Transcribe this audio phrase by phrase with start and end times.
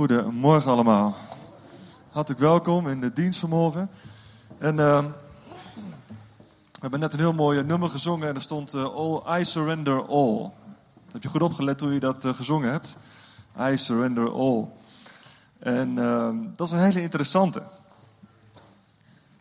[0.00, 1.16] Goedemorgen allemaal.
[2.10, 3.90] Hartelijk welkom in de dienst vanmorgen.
[4.58, 4.98] En uh,
[6.72, 10.06] we hebben net een heel mooi nummer gezongen en er stond uh, All I Surrender
[10.06, 10.50] All.
[11.12, 12.96] Heb je goed opgelet toen je dat uh, gezongen hebt?
[13.60, 14.68] I Surrender All.
[15.58, 17.62] En uh, dat is een hele interessante.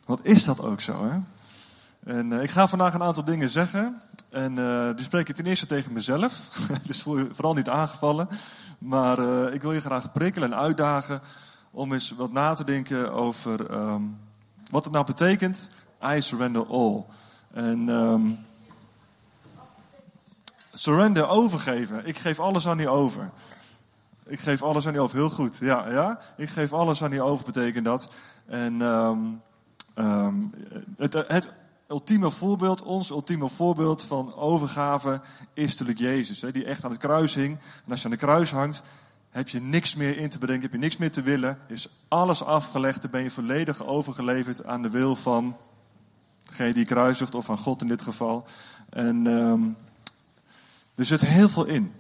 [0.06, 1.20] Wat is dat ook zo, hè?
[2.14, 4.02] En ik ga vandaag een aantal dingen zeggen.
[4.30, 4.56] En
[4.96, 6.50] die spreek ik ten eerste tegen mezelf.
[6.88, 8.28] dus voel je vooral niet aangevallen.
[8.80, 11.22] Maar uh, ik wil je graag prikkelen en uitdagen
[11.72, 14.20] om eens wat na te denken over um,
[14.72, 15.72] wat het nou betekent.
[16.04, 17.04] I surrender all.
[17.52, 18.40] En um,
[20.74, 22.06] surrender, overgeven.
[22.06, 23.30] Ik geef alles aan je over.
[24.26, 25.18] Ik geef alles aan je over.
[25.18, 25.58] Heel goed.
[25.58, 26.20] Ja, ja.
[26.38, 28.12] Ik geef alles aan je over betekent dat.
[28.46, 30.54] En um,
[30.98, 31.52] het, het
[31.90, 35.22] ultieme voorbeeld, ons ultieme voorbeeld van overgave
[35.54, 36.42] is natuurlijk Jezus.
[36.42, 37.58] Hè, die echt aan het kruis hing.
[37.86, 38.84] En als je aan de kruis hangt,
[39.30, 41.60] heb je niks meer in te bedenken, heb je niks meer te willen.
[41.68, 45.58] Is alles afgelegd, dan ben je volledig overgeleverd aan de wil van
[46.44, 48.46] degene die kruisigt, of van God in dit geval.
[48.90, 49.78] En um,
[50.96, 51.94] er zit heel veel in.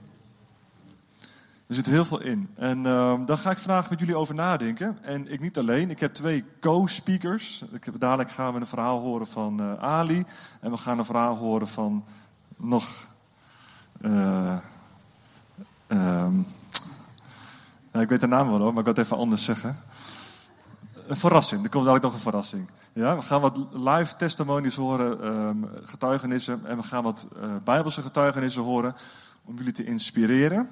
[1.70, 2.50] Er zit heel veel in.
[2.56, 4.98] En uh, daar ga ik vandaag met jullie over nadenken.
[5.02, 5.90] En ik niet alleen.
[5.90, 7.64] Ik heb twee co-speakers.
[7.98, 10.26] Dadelijk gaan we een verhaal horen van uh, Ali.
[10.60, 12.06] En we gaan een verhaal horen van
[12.58, 13.08] nog.
[14.02, 14.58] Uh,
[15.88, 16.44] nou,
[17.92, 19.78] ik weet de naam wel hoor, maar ik wil het even anders zeggen.
[21.08, 21.64] Een verrassing.
[21.64, 22.70] Er komt dadelijk nog een verrassing.
[22.94, 26.66] Ja, we gaan wat live testimonies horen, um, getuigenissen.
[26.66, 28.96] En we gaan wat uh, bijbelse getuigenissen horen.
[29.46, 30.70] Om jullie te inspireren.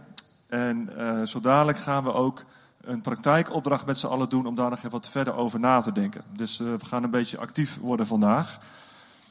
[0.48, 2.44] En uh, zo dadelijk gaan we ook
[2.82, 5.92] een praktijkopdracht met z'n allen doen om daar nog even wat verder over na te
[5.92, 6.24] denken.
[6.36, 8.60] Dus uh, we gaan een beetje actief worden vandaag.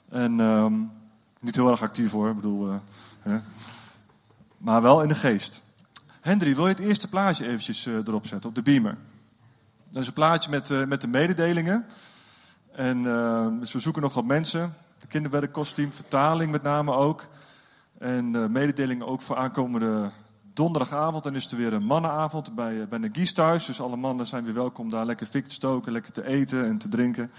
[0.09, 0.91] En um,
[1.41, 2.75] niet heel erg actief hoor, ik bedoel, uh,
[3.21, 3.39] hè.
[4.59, 5.63] maar wel in de geest.
[6.21, 8.97] Hendry, wil je het eerste plaatje eventjes erop zetten op de beamer?
[9.91, 11.87] Dat is een plaatje met, met de mededelingen.
[12.73, 13.03] En
[13.61, 14.75] we zoeken nog wat mensen.
[14.99, 17.29] De kinderwerkkostuum, vertaling met name ook.
[17.99, 20.11] En mededelingen ook voor aankomende
[20.57, 21.25] donderdagavond.
[21.25, 23.67] Dan is er weer een mannenavond bij, bij Gies thuis.
[23.67, 26.79] Dus alle mannen zijn weer welkom daar lekker fik te stoken, lekker te eten en
[26.79, 27.31] te drinken.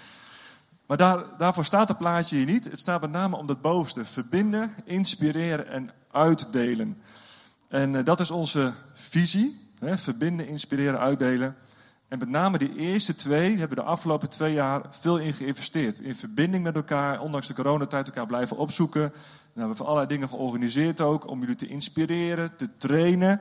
[0.86, 2.64] Maar daar, daarvoor staat het plaatje hier niet.
[2.64, 4.04] Het staat met name om dat bovenste.
[4.04, 7.02] Verbinden, inspireren en uitdelen.
[7.68, 9.70] En uh, dat is onze visie.
[9.78, 9.98] Hè?
[9.98, 11.56] Verbinden, inspireren, uitdelen.
[12.08, 16.00] En met name die eerste twee hebben de afgelopen twee jaar veel in geïnvesteerd.
[16.00, 19.12] In verbinding met elkaar, ondanks de coronatijd elkaar blijven opzoeken.
[19.58, 23.40] We hebben allerlei dingen georganiseerd ook om jullie te inspireren, te trainen.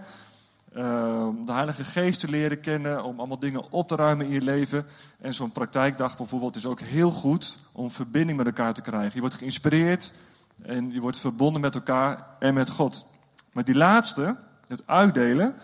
[1.28, 4.42] Om de Heilige Geest te leren kennen, om allemaal dingen op te ruimen in je
[4.42, 4.86] leven.
[5.20, 9.12] En zo'n praktijkdag bijvoorbeeld is ook heel goed om verbinding met elkaar te krijgen.
[9.14, 10.14] Je wordt geïnspireerd
[10.62, 13.08] en je wordt verbonden met elkaar en met God.
[13.52, 15.56] Maar die laatste, het uitdelen,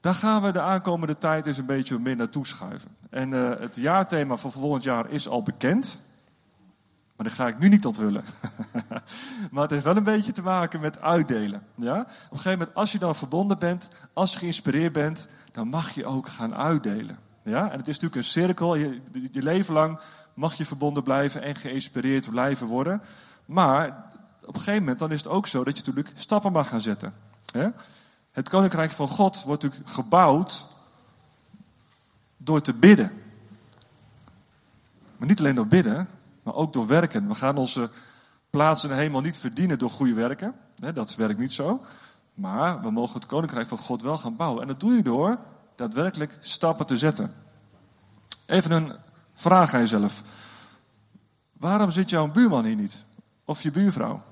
[0.00, 2.96] daar gaan we de aankomende tijd eens een beetje meer naartoe schuiven.
[3.10, 6.00] En uh, het jaarthema van volgend jaar is al bekend.
[7.16, 8.24] Maar dat ga ik nu niet onthullen.
[9.50, 11.62] maar het heeft wel een beetje te maken met uitdelen.
[11.74, 12.00] Ja?
[12.00, 15.90] Op een gegeven moment, als je dan verbonden bent, als je geïnspireerd bent, dan mag
[15.90, 17.18] je ook gaan uitdelen.
[17.42, 17.70] Ja?
[17.70, 18.74] En het is natuurlijk een cirkel.
[18.74, 19.00] Je,
[19.32, 20.00] je leven lang
[20.34, 23.02] mag je verbonden blijven en geïnspireerd blijven worden.
[23.44, 24.04] Maar
[24.40, 26.80] op een gegeven moment dan is het ook zo dat je natuurlijk stappen mag gaan
[26.80, 27.14] zetten.
[28.32, 30.68] Het koninkrijk van God wordt natuurlijk gebouwd
[32.36, 33.12] door te bidden.
[35.16, 36.08] Maar niet alleen door bidden,
[36.42, 37.28] maar ook door werken.
[37.28, 37.90] We gaan onze
[38.50, 40.54] plaats in de hemel niet verdienen door goede werken.
[40.94, 41.84] Dat werkt niet zo.
[42.34, 44.62] Maar we mogen het koninkrijk van God wel gaan bouwen.
[44.62, 45.38] En dat doe je door
[45.74, 47.34] daadwerkelijk stappen te zetten.
[48.46, 48.92] Even een
[49.34, 50.22] vraag aan jezelf.
[51.52, 53.04] Waarom zit jouw buurman hier niet?
[53.44, 54.22] Of je buurvrouw?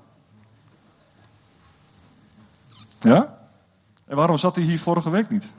[2.99, 3.37] Ja?
[4.05, 5.53] En waarom zat hij hier vorige week niet?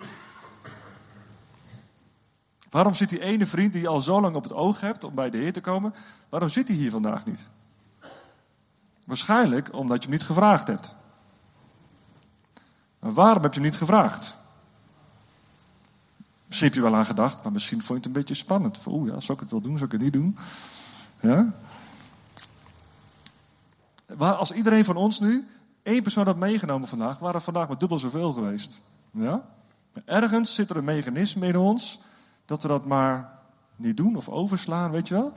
[2.72, 5.15] Waarom zit die ene vriend die je al zo lang op het oog hebt om
[5.15, 5.94] bij de Heer te komen,
[6.28, 7.49] waarom zit hij hier vandaag niet?
[9.06, 10.97] Waarschijnlijk omdat je hem niet gevraagd hebt.
[12.99, 14.37] Waarom heb je hem niet gevraagd?
[16.47, 18.86] Misschien heb je wel aan gedacht, maar misschien vond je het een beetje spannend.
[18.86, 20.39] Oeh ja, zou ik het wel doen, zou ik het niet doen?
[21.21, 21.53] Ja?
[24.16, 25.48] Maar als iedereen van ons nu
[25.83, 28.80] één persoon had meegenomen vandaag, waren er vandaag maar dubbel zoveel geweest.
[29.10, 29.48] Ja?
[30.04, 32.01] Ergens zit er een mechanisme in ons
[32.44, 33.39] dat we dat maar
[33.77, 35.33] niet doen of overslaan, weet je wel.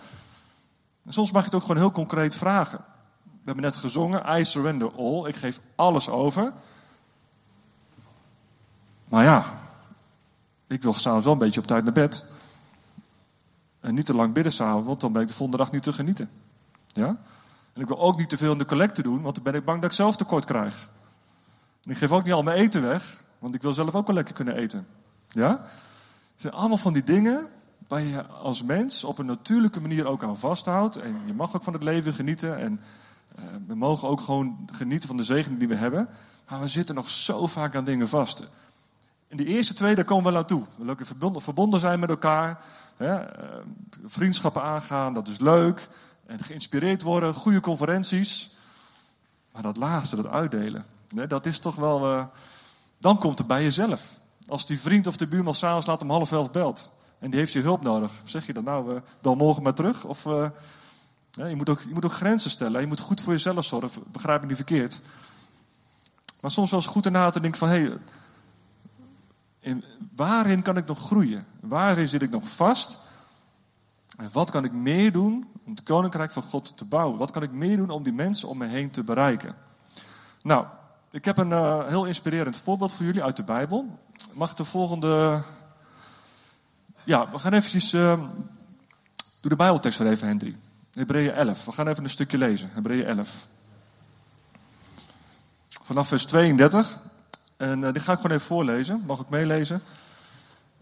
[1.07, 2.79] Soms mag je het ook gewoon heel concreet vragen.
[3.23, 6.53] We hebben net gezongen, I surrender all, ik geef alles over.
[9.05, 9.45] Maar ja,
[10.67, 12.25] ik wil s'avonds wel een beetje op tijd naar bed.
[13.79, 15.93] En niet te lang bidden s'avonds, want dan ben ik de volgende dag niet te
[15.93, 16.29] genieten.
[16.87, 17.17] Ja?
[17.73, 19.65] En ik wil ook niet te veel in de collecte doen, want dan ben ik
[19.65, 20.89] bang dat ik zelf tekort krijg.
[21.83, 24.15] En ik geef ook niet al mijn eten weg, want ik wil zelf ook wel
[24.15, 24.87] lekker kunnen eten.
[25.29, 25.65] Ja?
[26.35, 27.47] Het zijn allemaal van die dingen
[27.87, 30.95] waar je als mens op een natuurlijke manier ook aan vasthoudt.
[30.95, 32.57] En je mag ook van het leven genieten.
[32.57, 32.79] En
[33.39, 36.09] uh, we mogen ook gewoon genieten van de zegen die we hebben.
[36.49, 38.49] Maar we zitten nog zo vaak aan dingen vast.
[39.27, 40.61] En die eerste twee, daar komen we wel aan toe.
[40.61, 42.63] We willen verbonden, verbonden zijn met elkaar.
[42.97, 43.19] Hè?
[43.19, 43.49] Uh,
[44.05, 45.87] vriendschappen aangaan, dat is leuk.
[46.25, 48.55] En geïnspireerd worden, goede conferenties.
[49.51, 50.85] Maar dat laatste, dat uitdelen,
[51.27, 52.13] dat is toch wel.
[52.13, 52.25] Uh,
[52.97, 54.19] dan komt het bij jezelf.
[54.47, 56.91] Als die vriend of de buurman s'avonds laat om half elf belt.
[57.19, 58.11] En die heeft je hulp nodig.
[58.25, 60.05] Zeg je dan nou, uh, bel morgen maar terug?
[60.05, 60.23] Of
[61.35, 62.81] ja, je, moet ook, je moet ook grenzen stellen.
[62.81, 64.03] Je moet goed voor jezelf zorgen.
[64.11, 65.01] Begrijp ik niet verkeerd.
[66.41, 67.69] Maar soms wel eens goed erna te denken van...
[67.69, 67.89] Hé,
[69.59, 69.81] hey,
[70.15, 71.45] waarin kan ik nog groeien?
[71.59, 72.99] Waarin zit ik nog vast?
[74.17, 77.17] En wat kan ik meer doen om het koninkrijk van God te bouwen?
[77.17, 79.55] Wat kan ik meer doen om die mensen om me heen te bereiken?
[80.41, 80.65] Nou,
[81.15, 83.99] ik heb een uh, heel inspirerend voorbeeld voor jullie uit de Bijbel.
[84.33, 85.41] Mag de volgende.
[87.03, 87.93] Ja, we gaan eventjes.
[87.93, 88.19] Uh,
[89.41, 90.55] doe de Bijbeltekst weer even, Hendry.
[90.91, 91.65] Hebreeën 11.
[91.65, 92.69] We gaan even een stukje lezen.
[92.73, 93.47] Hebreeën 11.
[95.69, 96.99] Vanaf vers 32.
[97.57, 99.03] En uh, die ga ik gewoon even voorlezen.
[99.05, 99.81] Mag ik meelezen?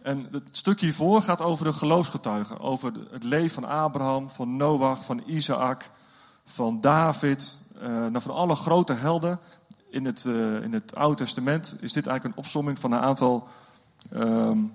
[0.02, 2.60] En het stukje hiervoor gaat over de geloofsgetuigen.
[2.60, 5.90] Over het leven van Abraham, van Noach, van Isaac,
[6.46, 7.62] van David.
[7.82, 9.40] Uh, van alle grote helden
[9.94, 13.48] in het, uh, in het Oude Testament is dit eigenlijk een opsomming van een aantal
[14.14, 14.74] um,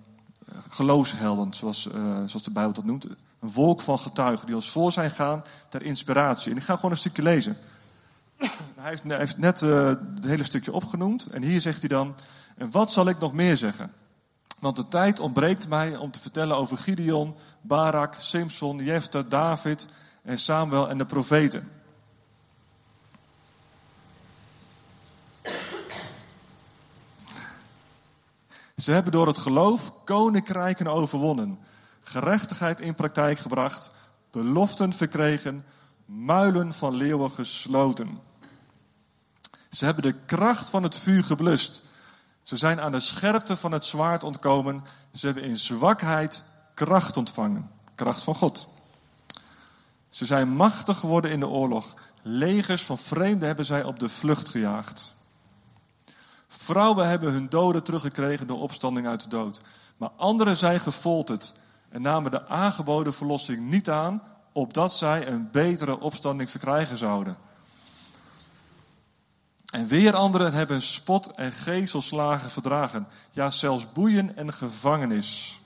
[0.69, 3.05] geloofshelden, zoals, uh, zoals de Bijbel dat noemt.
[3.05, 6.51] Een wolk van getuigen die ons voor zijn gaan ter inspiratie.
[6.51, 7.57] En ik ga gewoon een stukje lezen.
[8.81, 11.27] hij, heeft, net uh, het hele stukje opgenoemd.
[11.27, 12.15] En hier zegt hij dan:
[12.57, 13.93] En wat zal ik nog meer zeggen?
[14.61, 19.89] Want de tijd ontbreekt mij om te vertellen over Gideon, Barak, Simpson, Jephthah, David
[20.23, 21.78] en Samuel en de profeten.
[28.79, 31.59] Ze hebben door het geloof koninkrijken overwonnen,
[32.03, 33.93] gerechtigheid in praktijk gebracht,
[34.31, 35.65] beloften verkregen,
[36.05, 38.19] muilen van leeuwen gesloten.
[39.71, 41.83] Ze hebben de kracht van het vuur geblust.
[42.43, 44.85] Ze zijn aan de scherpte van het zwaard ontkomen.
[45.13, 47.71] Ze hebben in zwakheid kracht ontvangen.
[47.95, 48.69] Kracht van God.
[50.09, 51.95] Ze zijn machtig geworden in de oorlog.
[52.23, 55.18] Legers van vreemden hebben zij op de vlucht gejaagd.
[56.49, 59.61] Vrouwen hebben hun doden teruggekregen door opstanding uit de dood.
[59.97, 61.55] Maar anderen zijn gefolterd
[61.89, 64.23] en namen de aangeboden verlossing niet aan,
[64.53, 67.37] opdat zij een betere opstanding verkrijgen zouden.
[69.71, 75.61] En weer anderen hebben spot en gezelslagen verdragen, ja zelfs boeien en gevangenis.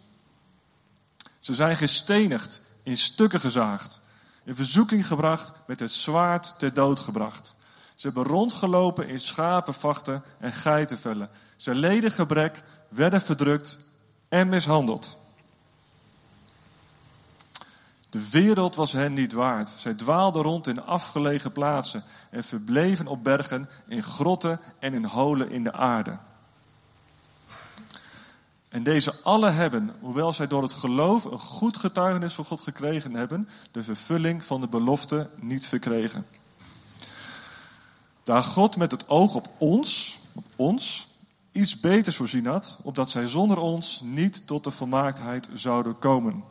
[1.39, 4.01] Ze zijn gestenigd, in stukken gezaagd,
[4.45, 7.57] in verzoeking gebracht, met het zwaard ter dood gebracht.
[7.95, 11.31] Ze hebben rondgelopen in schapenvachten en geitenvellen.
[11.57, 13.79] Ze leden gebrek, werden verdrukt
[14.29, 15.21] en mishandeld.
[18.11, 19.69] De wereld was hen niet waard.
[19.69, 25.51] Zij dwaalden rond in afgelegen plaatsen en verbleven op bergen, in grotten en in holen
[25.51, 26.19] in de aarde.
[28.69, 33.15] En deze alle hebben, hoewel zij door het geloof een goed getuigenis van God gekregen
[33.15, 36.27] hebben, de vervulling van de belofte niet verkregen.
[38.23, 41.07] Daar God met het oog op ons, op ons,
[41.53, 46.45] iets beters voorzien had, opdat zij zonder ons niet tot de volmaaktheid zouden komen.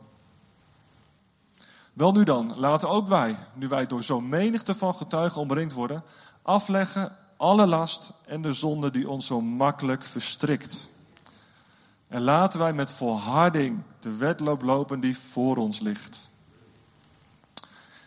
[1.92, 6.02] Wel nu dan, laten ook wij, nu wij door zo'n menigte van getuigen omringd worden,
[6.42, 10.90] afleggen alle last en de zonde die ons zo makkelijk verstrikt.
[12.08, 16.30] En laten wij met volharding de wedloop lopen die voor ons ligt.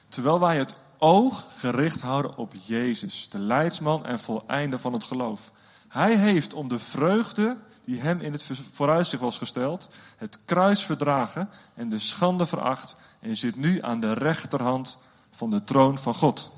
[0.07, 5.51] Terwijl wij het oog gericht houden op Jezus, de leidsman en voleinde van het geloof.
[5.87, 11.49] Hij heeft om de vreugde die hem in het vooruitzicht was gesteld, het kruis verdragen
[11.73, 14.97] en de schande veracht en zit nu aan de rechterhand
[15.31, 16.51] van de troon van God.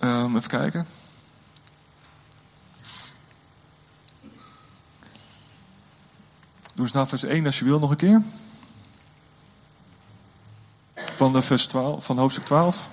[0.00, 0.86] Um, even kijken.
[6.74, 8.22] Doe eens naar vers 1 als je wil nog een keer
[11.32, 12.90] van, vers 12, van hoofdstuk 12.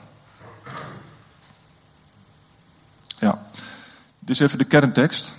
[3.19, 3.47] Ja,
[4.19, 5.35] dit is even de kerntekst.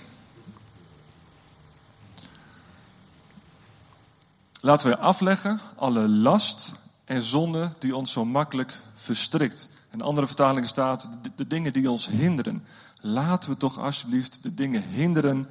[4.59, 6.73] Laten we afleggen alle last
[7.05, 9.69] en zonde die ons zo makkelijk verstrikt.
[9.91, 12.65] In andere vertalingen staat de, de dingen die ons hinderen.
[13.01, 15.47] Laten we toch alsjeblieft de dingen hinderen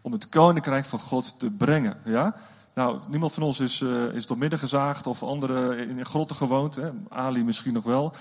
[0.00, 1.96] om het koninkrijk van God te brengen.
[2.04, 2.34] Ja?
[2.74, 6.74] Nou, niemand van ons is, uh, is door midden gezaagd of anderen in grotten gewoond.
[6.74, 6.90] Hè?
[7.08, 8.12] Ali misschien nog wel,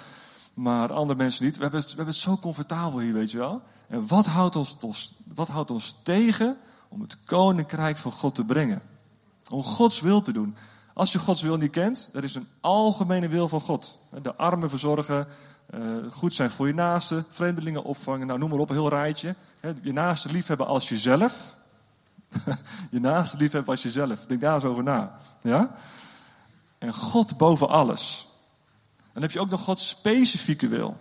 [0.53, 1.55] maar andere mensen niet.
[1.55, 3.61] We hebben, het, we hebben het zo comfortabel hier, weet je wel.
[3.87, 6.57] En wat houdt ons, Wat houdt ons tegen
[6.89, 8.81] om het koninkrijk van God te brengen?
[9.49, 10.55] Om Gods wil te doen.
[10.93, 13.99] Als je Gods wil niet kent, er is een algemene wil van God.
[14.21, 15.27] De armen verzorgen,
[15.65, 19.35] eh, goed zijn voor je naasten, vreemdelingen opvangen, nou noem maar op, een heel rijtje.
[19.81, 21.57] Je naaste liefhebben als jezelf.
[22.91, 24.25] je naaste liefhebben als jezelf.
[24.25, 25.19] Denk daar eens over na.
[25.41, 25.75] Ja?
[26.77, 28.27] En God boven alles.
[29.13, 30.97] Dan heb je ook nog Gods specifieke wil.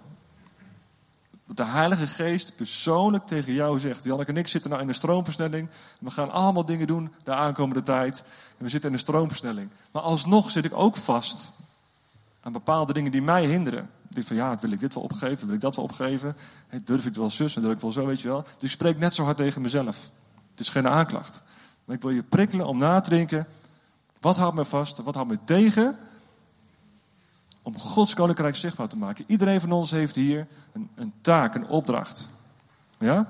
[1.47, 4.94] Dat de Heilige Geest persoonlijk tegen jou zegt: Janneke en ik zitten nou in een
[4.94, 5.68] stroomversnelling.
[6.00, 8.18] We gaan allemaal dingen doen de aankomende tijd.
[8.58, 9.70] En we zitten in een stroomversnelling.
[9.90, 11.52] Maar alsnog zit ik ook vast
[12.40, 13.90] aan bepaalde dingen die mij hinderen.
[14.08, 15.47] Ik denk van ja, wil ik dit wel opgeven?
[15.47, 16.37] Wil ik dat wel opgeven?
[16.85, 18.42] Durf ik wel zus en durf ik wel zo, weet je wel?
[18.42, 20.11] Dus ik spreek net zo hard tegen mezelf.
[20.58, 21.42] Het is geen aanklacht.
[21.84, 23.46] Maar ik wil je prikkelen om na te denken.
[24.20, 24.98] Wat houdt me vast?
[24.98, 25.98] Wat houdt me tegen?
[27.62, 29.24] Om Gods koninkrijk zichtbaar te maken.
[29.28, 32.28] Iedereen van ons heeft hier een, een taak, een opdracht.
[32.98, 33.28] Ja?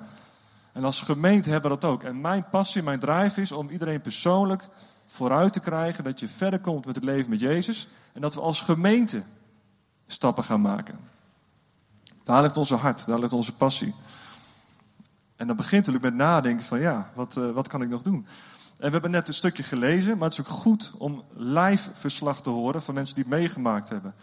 [0.73, 2.02] En als gemeente hebben we dat ook.
[2.02, 4.68] En mijn passie, mijn drive is om iedereen persoonlijk
[5.06, 6.04] vooruit te krijgen.
[6.04, 7.88] Dat je verder komt met het leven met Jezus.
[8.12, 9.23] En dat we als gemeente
[10.06, 10.99] stappen gaan maken.
[12.25, 13.94] Daar ligt onze hart, daar ligt onze passie.
[15.38, 18.26] En dan begint natuurlijk met nadenken van ja, wat, uh, wat kan ik nog doen?
[18.76, 22.42] En we hebben net een stukje gelezen, maar het is ook goed om live verslag
[22.42, 24.14] te horen van mensen die het meegemaakt hebben.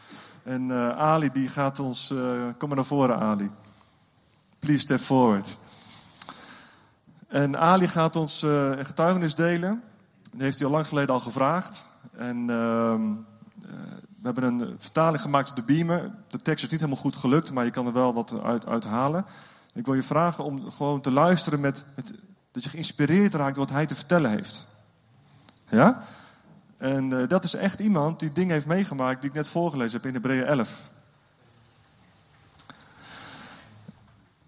[0.44, 2.20] En uh, Ali die gaat ons, uh,
[2.58, 3.52] kom maar naar voren Ali.
[4.60, 5.58] Please step forward.
[7.28, 9.84] En Ali gaat ons een getuigenis delen.
[10.32, 11.86] Dat heeft hij al lang geleden al gevraagd.
[12.18, 13.02] En ehm,
[14.22, 16.12] we hebben een vertaling gemaakt op de Beamer.
[16.28, 18.86] De tekst is niet helemaal goed gelukt, maar je kan er wel wat uit, uit
[18.86, 19.26] halen.
[19.76, 21.86] Ik wil je vragen om gewoon te luisteren met,
[22.52, 24.68] dat je geïnspireerd raakt wat hij te vertellen heeft.
[25.68, 26.02] Ja?
[26.78, 30.06] En uh, dat is echt iemand die dingen heeft meegemaakt die ik net voorgelezen heb
[30.06, 30.92] in Hebreeën 11.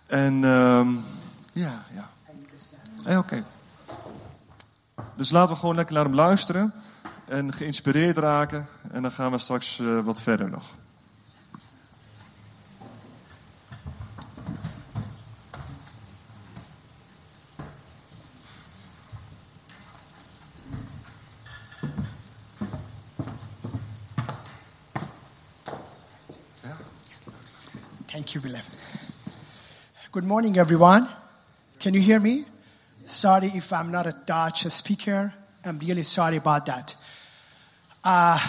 [0.05, 0.87] En uh,
[1.51, 2.09] ja, ja.
[3.03, 3.43] Hey, Oké.
[5.15, 6.73] Dus laten we gewoon lekker naar hem luisteren
[7.25, 8.67] en geïnspireerd raken.
[8.91, 10.75] En dan gaan we straks uh, wat verder nog.
[28.17, 28.63] Thank you, Willem.
[30.11, 31.07] Good morning, everyone.
[31.77, 32.45] Can you hear me?
[33.05, 35.31] Sorry if I'm not a Dutch speaker.
[35.63, 36.95] I'm really sorry about that.
[38.03, 38.39] Uh,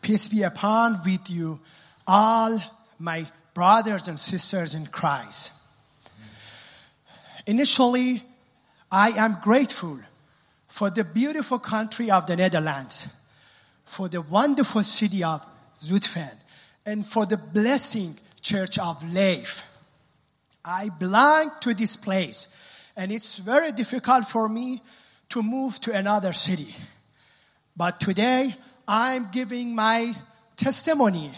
[0.00, 1.60] peace be upon with you,
[2.08, 2.60] all
[2.98, 3.24] my
[3.54, 5.52] brothers and sisters in Christ.
[7.46, 8.24] Initially,
[8.90, 10.00] I am grateful
[10.66, 13.06] for the beautiful country of the Netherlands,
[13.84, 15.46] for the wonderful city of
[15.80, 16.34] Zutphen,
[16.84, 19.64] and for the blessing church of Leif.
[20.64, 22.48] I belong to this place,
[22.96, 24.82] and it's very difficult for me
[25.30, 26.74] to move to another city.
[27.76, 28.54] But today,
[28.86, 30.14] I'm giving my
[30.56, 31.30] testimony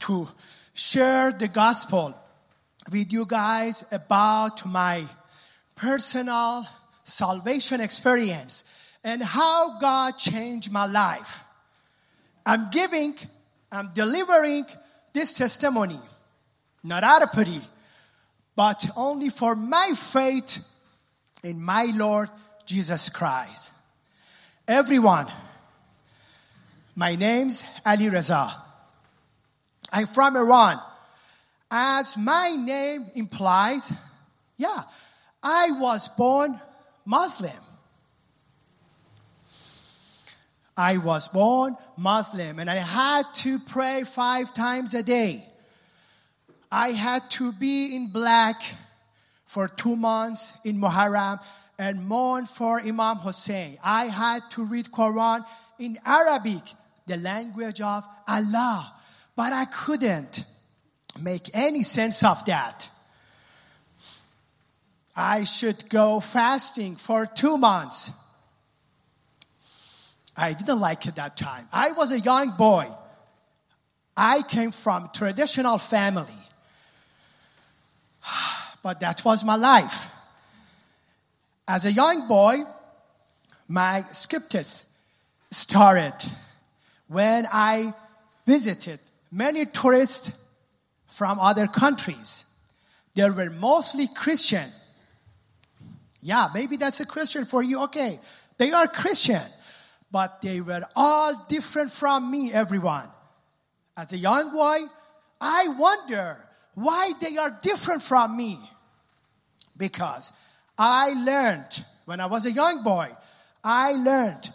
[0.00, 0.28] to
[0.74, 2.14] share the gospel
[2.90, 5.06] with you guys about my
[5.76, 6.66] personal
[7.04, 8.64] salvation experience
[9.04, 11.42] and how God changed my life.
[12.44, 13.14] I'm giving,
[13.70, 14.66] I'm delivering
[15.12, 16.00] this testimony,
[16.82, 17.60] not out of pity,
[18.56, 20.64] but only for my faith
[21.42, 22.30] in my Lord
[22.66, 23.72] Jesus Christ.
[24.66, 25.26] Everyone,
[26.94, 28.54] my name's Ali Reza.
[29.92, 30.80] I'm from Iran.
[31.70, 33.92] As my name implies,
[34.56, 34.82] yeah,
[35.42, 36.60] I was born
[37.04, 37.52] Muslim.
[40.76, 45.46] I was born Muslim and I had to pray five times a day.
[46.70, 48.62] I had to be in black
[49.44, 51.40] for two months in Muharram
[51.78, 53.76] and mourn for Imam Hussein.
[53.84, 55.44] I had to read Quran
[55.78, 56.62] in Arabic,
[57.06, 58.94] the language of Allah,
[59.36, 60.46] but I couldn't
[61.20, 62.88] make any sense of that.
[65.14, 68.12] I should go fasting for two months.
[70.36, 71.68] I didn't like it that time.
[71.72, 72.88] I was a young boy.
[74.16, 76.26] I came from traditional family.
[78.82, 80.08] but that was my life.
[81.66, 82.64] As a young boy,
[83.68, 84.86] my skepticism
[85.50, 86.14] started
[87.08, 87.94] when I
[88.46, 88.98] visited
[89.30, 90.32] many tourists
[91.06, 92.44] from other countries.
[93.14, 94.70] They were mostly Christian.
[96.22, 97.82] Yeah, maybe that's a Christian for you.
[97.84, 98.18] Okay.
[98.58, 99.42] They are Christian,
[100.12, 103.08] but they were all different from me, everyone.
[103.96, 104.80] As a young boy,
[105.40, 106.38] I wonder
[106.74, 108.58] why they are different from me
[109.76, 110.32] Because
[110.78, 113.08] I learned when I was a young boy,
[113.64, 114.52] I learned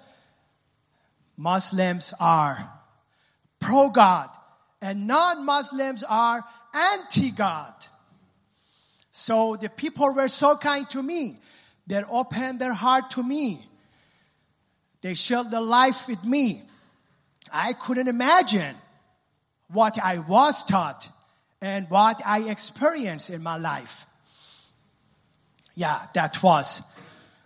[1.35, 2.71] Muslims are
[3.59, 4.29] pro God
[4.81, 7.73] and non Muslims are anti God.
[9.11, 11.39] So the people were so kind to me.
[11.87, 13.65] They opened their heart to me.
[15.01, 16.63] They shared their life with me.
[17.53, 18.75] I couldn't imagine
[19.69, 21.09] what I was taught
[21.61, 24.05] and what I experienced in my life.
[25.75, 26.81] Yeah, that was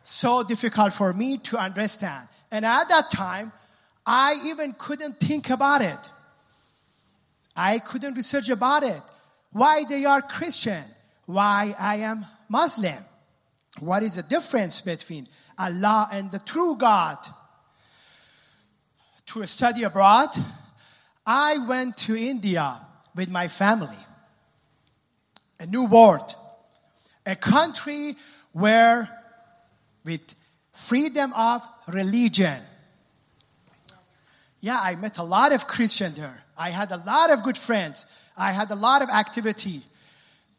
[0.03, 2.27] so difficult for me to understand.
[2.49, 3.51] And at that time,
[4.05, 6.09] I even couldn't think about it.
[7.55, 9.01] I couldn't research about it.
[9.51, 10.83] Why they are Christian?
[11.25, 12.97] Why I am Muslim?
[13.79, 15.27] What is the difference between
[15.57, 17.17] Allah and the true God?
[19.31, 20.27] To study abroad,
[21.25, 22.81] I went to India
[23.15, 23.95] with my family.
[25.57, 26.35] A new world.
[27.25, 28.17] A country
[28.51, 29.07] where
[30.03, 30.35] with
[30.73, 32.59] freedom of religion.
[34.59, 36.43] Yeah, I met a lot of Christians there.
[36.57, 38.05] I had a lot of good friends.
[38.35, 39.81] I had a lot of activity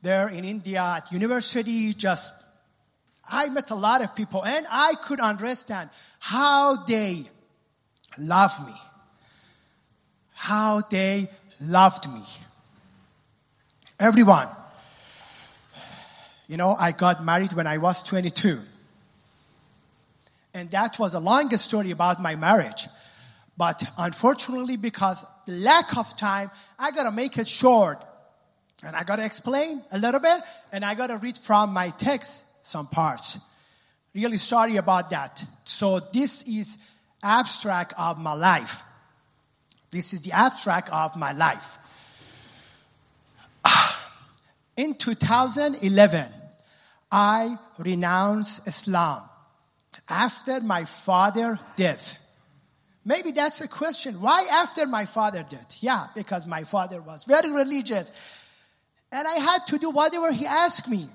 [0.01, 1.93] there in India at university.
[1.93, 2.33] Just,
[3.29, 7.29] I met a lot of people and I could understand how they
[8.19, 8.75] love me.
[10.35, 11.29] How they
[11.61, 12.25] loved me.
[13.99, 14.49] Everyone.
[16.49, 18.61] You know, I got married when I was 22.
[20.55, 22.89] And that was the longest story about my marriage.
[23.57, 28.05] But unfortunately, because the lack of time, I gotta make it short.
[28.85, 30.43] And I gotta explain a little bit,
[30.73, 33.39] and I gotta read from my text some parts.
[34.15, 35.45] Really sorry about that.
[35.65, 36.77] So this is
[37.23, 38.83] abstract of my life.
[39.91, 41.79] This is the abstract of my life.
[44.77, 46.33] In 2011,
[47.11, 49.23] I renounced Islam
[50.09, 52.19] after my father death.
[53.05, 54.21] Maybe that's a question.
[54.21, 55.77] Why after my father death?
[55.81, 58.13] Yeah, because my father was very religious.
[59.11, 61.09] And I had to do whatever he asked me.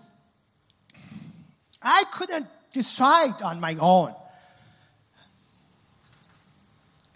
[1.81, 4.13] I couldn't decide on my own.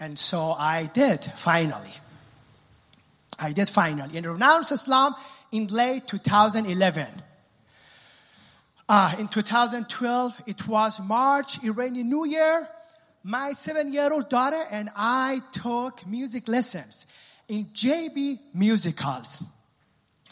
[0.02, 1.94] And so I did finally.
[3.38, 4.18] I did finally.
[4.18, 5.14] And renounced Islam
[5.52, 7.06] in late 2011.
[8.90, 12.68] Uh, in 2012, it was March, Iranian New Year.
[13.24, 17.06] My seven year old daughter and I took music lessons
[17.48, 19.44] in JB Musicals.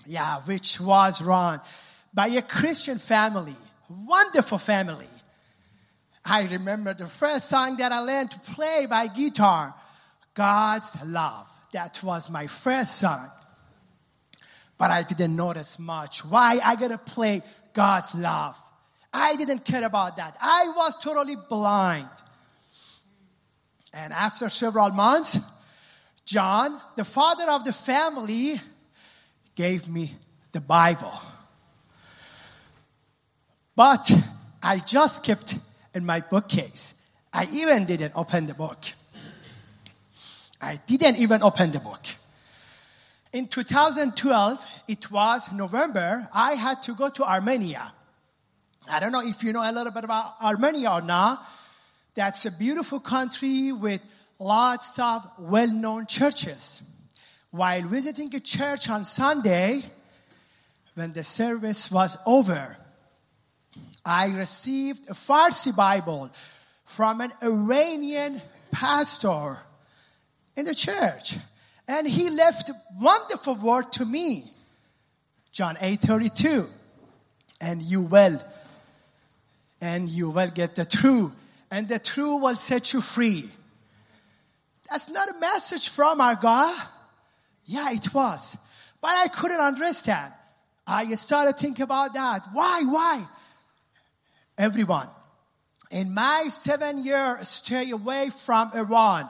[0.08, 1.62] Yeah, which was run
[2.12, 3.56] by a Christian family,
[3.88, 5.06] wonderful family.
[6.26, 9.74] I remember the first song that I learned to play by guitar,
[10.34, 11.48] God's Love.
[11.72, 13.32] That was my first song.
[14.78, 16.26] But I didn't notice much.
[16.26, 17.42] Why I gotta play
[17.74, 18.60] God's love?
[19.12, 20.38] I didn't care about that.
[20.40, 22.10] I was totally blind.
[23.94, 25.40] And after several months,
[26.26, 28.62] John, the father of the family,
[29.56, 30.14] gave me
[30.52, 31.14] the Bible.
[33.76, 34.12] But
[34.62, 35.58] I just kept
[35.94, 36.94] in my bookcase.
[37.32, 38.80] I even didn't open the book.
[40.62, 42.06] I didn't even open the book.
[43.32, 47.94] In 2012, it was November, I had to go to Armenia.
[48.92, 51.46] I don't know if you know a little bit about Armenia or not.
[52.16, 54.02] That's a beautiful country with
[54.40, 56.82] lots of well known churches.
[57.52, 59.84] While visiting a church on Sunday,
[60.96, 62.78] when the service was over,
[64.06, 66.30] I received a Farsi Bible
[66.86, 69.58] from an Iranian pastor
[70.56, 71.38] in the church.
[71.88, 74.52] And he left wonderful word to me.
[75.52, 76.68] John 8 32.
[77.62, 78.42] And you will,
[79.82, 81.34] and you will get the truth,
[81.70, 83.50] and the truth will set you free.
[84.90, 86.88] That's not a message from our God.
[87.66, 88.58] Yeah, it was.
[89.02, 90.34] But I couldn't understand.
[90.88, 92.44] I started thinking about that.
[92.54, 92.84] Why?
[92.88, 93.26] Why?
[94.60, 95.08] Everyone.
[95.90, 99.30] In my seven year stay away from Iran,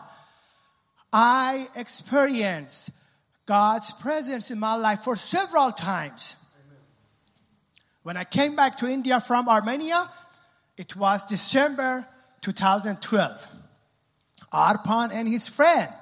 [1.14, 2.90] I experienced
[3.46, 6.36] God's presence in my life for several times.
[8.02, 10.10] When I came back to India from Armenia,
[10.78, 12.08] it was December
[12.42, 13.48] 2012.
[14.52, 15.94] Arpan and his friend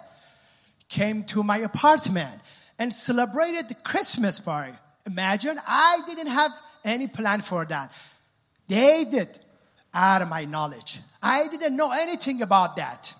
[0.87, 2.39] came to my apartment
[2.79, 4.73] and celebrated the Christmas party.
[5.05, 6.51] Imagine I didn't have
[6.85, 7.91] any plan for that.
[8.67, 9.39] They did
[9.93, 10.99] out of my knowledge.
[11.21, 13.13] I didn't know anything about that.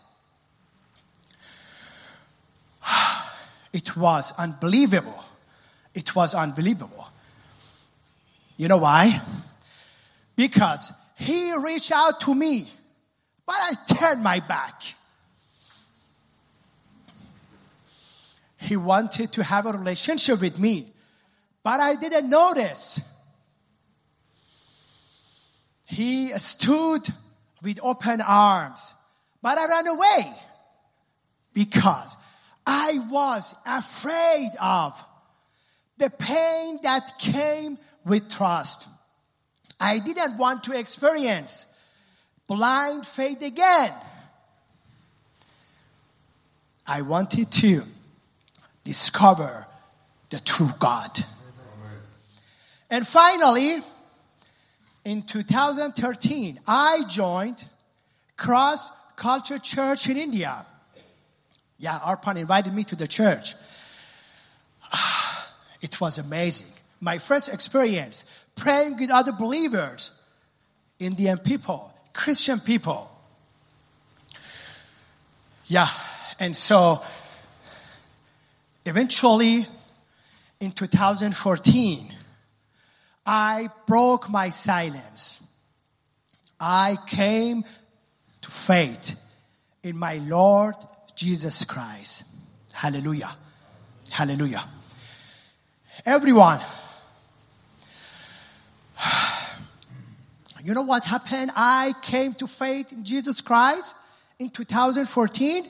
[3.74, 5.24] It was unbelievable.
[5.94, 7.08] It was unbelievable.
[8.56, 9.22] You know why?
[10.38, 12.72] because he reached out to me,
[13.46, 14.82] but I turned my back.
[18.60, 20.88] He wanted to have a relationship with me,
[21.64, 23.02] but I didn't notice.
[25.88, 27.08] He stood
[27.64, 28.94] with open arms,
[29.42, 30.34] but I ran away
[31.54, 32.18] because
[32.66, 35.02] I was afraid of
[35.98, 38.90] the pain that came with trust.
[39.80, 41.66] I didn't want to experience
[42.48, 43.94] blind faith again.
[46.86, 47.84] I wanted to
[48.84, 49.68] discover
[50.32, 51.18] the true God.
[52.90, 53.84] And finally,
[55.08, 57.64] in 2013, I joined
[58.36, 60.66] Cross Culture Church in India.
[61.78, 63.56] Yeah, Arpan invited me to the church.
[65.80, 66.74] It was amazing.
[67.00, 70.12] My first experience praying with other believers,
[70.98, 73.10] Indian people, Christian people.
[75.68, 75.88] Yeah,
[76.40, 77.04] and so
[78.86, 79.68] eventually
[80.60, 82.17] in 2014,
[83.28, 85.44] I broke my silence.
[86.60, 87.66] I came
[88.42, 89.22] to faith
[89.84, 90.76] in my Lord
[91.14, 92.24] Jesus Christ.
[92.72, 93.30] Hallelujah.
[94.10, 94.64] Hallelujah.
[96.06, 96.62] Everyone,
[100.64, 101.52] you know what happened?
[101.54, 103.94] I came to faith in Jesus Christ
[104.40, 105.70] in 2014.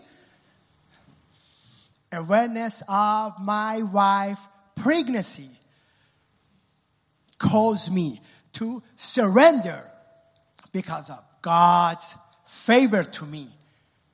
[2.11, 5.56] Awareness of my wife pregnancy
[7.37, 8.21] caused me
[8.53, 9.83] to surrender
[10.71, 13.49] because of God's favor to me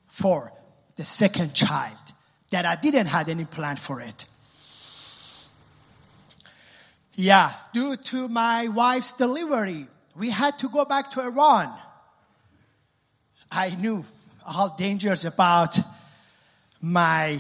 [0.08, 0.52] for
[0.96, 1.98] the second child
[2.52, 4.26] that I didn't have any plan for it.
[7.16, 11.72] Yeah, due to my wife's delivery, we had to go back to Iran.
[13.52, 14.04] I knew
[14.46, 15.80] all dangers about
[16.82, 17.40] my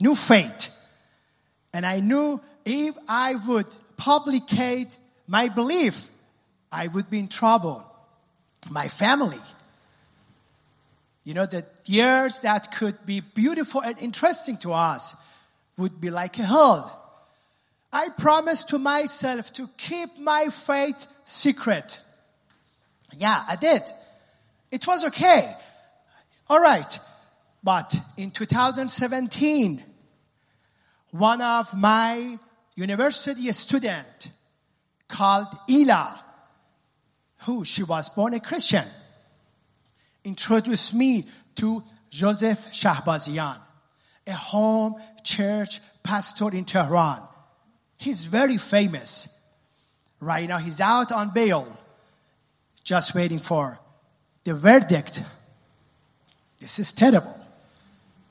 [0.00, 0.70] new fate.
[1.72, 6.08] And I knew if I would publicate my belief,
[6.70, 7.84] I would be in trouble.
[8.70, 9.40] My family.
[11.24, 15.16] You know, the years that could be beautiful and interesting to us
[15.76, 17.02] would be like a hell.
[17.92, 22.00] I promised to myself to keep my faith secret.
[23.16, 23.82] Yeah, I did.
[24.70, 25.54] It was okay.
[26.48, 26.98] All right.
[27.62, 29.82] But in 2017,
[31.10, 32.38] one of my
[32.76, 34.30] university student
[35.08, 36.22] called Ila,
[37.38, 38.84] who she was born a Christian,
[40.24, 41.24] introduced me
[41.56, 43.58] to Joseph Shahbazian,
[44.26, 47.22] a home church pastor in Tehran.
[47.96, 49.28] He's very famous.
[50.20, 51.76] Right now, he's out on bail,
[52.84, 53.78] just waiting for
[54.44, 55.22] the verdict.
[56.58, 57.38] This is terrible.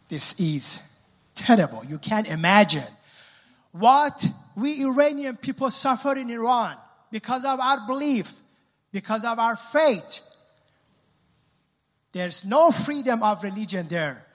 [0.07, 0.81] This is
[1.35, 1.83] terrible.
[1.85, 2.83] You can't imagine
[3.77, 6.77] what we Iranian people suffer in Iran
[7.11, 8.33] because of our belief,
[8.91, 10.21] because of our faith.
[12.13, 14.25] There's no freedom of religion there.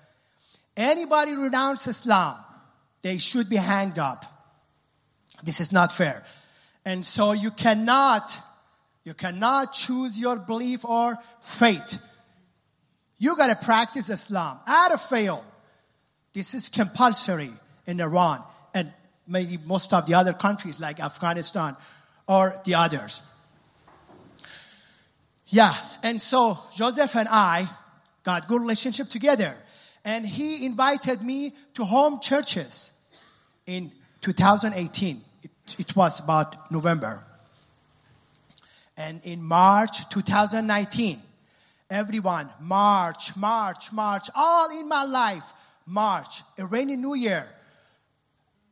[0.76, 2.36] Anybody renounce Islam,
[3.00, 4.26] they should be hanged up.
[5.42, 6.22] This is not fair.
[6.84, 8.38] And so you cannot,
[9.04, 11.98] you cannot choose your belief or faith.
[13.18, 14.58] You gotta practice Islam.
[14.66, 15.42] Out of fail.
[16.34, 17.52] This is compulsory
[17.86, 18.44] in Iran
[19.30, 21.76] maybe most of the other countries like Afghanistan
[22.26, 23.22] or the others.
[25.46, 27.68] Yeah, and so Joseph and I
[28.22, 29.56] got good relationship together.
[30.04, 32.92] And he invited me to home churches
[33.66, 35.20] in 2018.
[35.42, 37.24] It, it was about November.
[38.96, 41.20] And in March 2019,
[41.88, 45.52] everyone, March, March, March, all in my life,
[45.86, 47.48] March, a rainy New Year,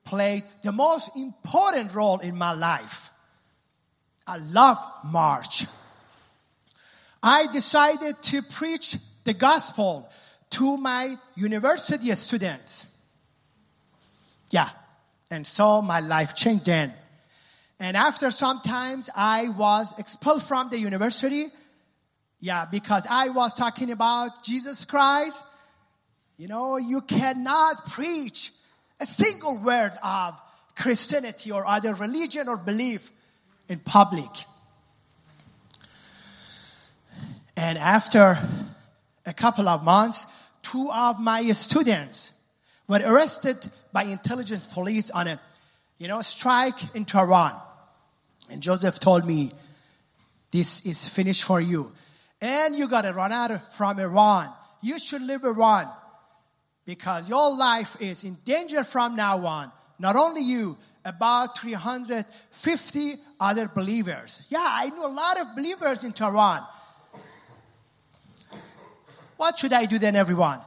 [0.09, 3.11] played the most important role in my life.
[4.27, 5.67] I love March.
[7.23, 10.09] I decided to preach the gospel
[10.51, 12.87] to my university students.
[14.51, 14.71] Yeah.
[15.31, 16.95] And so my life changed then.
[17.79, 21.49] And after some times, I was expelled from the university.
[22.41, 25.45] Yeah, because I was talking about Jesus Christ.
[26.39, 28.53] You know, you cannot preach
[29.01, 30.41] a single word of
[30.75, 33.11] Christianity or other religion or belief
[33.69, 34.31] in public.
[37.57, 38.39] And after
[39.27, 40.27] a couple of months,
[40.63, 42.33] two of my students
[42.87, 45.41] were arrested by intelligence police on a,
[45.99, 47.55] you know, strike in Tehran.
[48.51, 49.53] And Joseph told me,
[50.51, 51.93] this is finished for you.
[52.41, 54.53] And you got to run out from Iran.
[54.81, 55.89] You should leave Iran
[56.89, 59.71] because your life is in danger from now on.
[59.99, 64.41] Not only you, about 350 other believers.
[64.49, 66.63] Yeah, I know a lot of believers in Tehran.
[69.37, 70.63] What should I do then, everyone?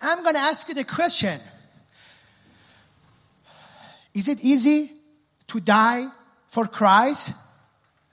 [0.00, 1.40] I'm going to ask you the question
[4.14, 4.92] Is it easy
[5.48, 6.06] to die
[6.46, 7.34] for Christ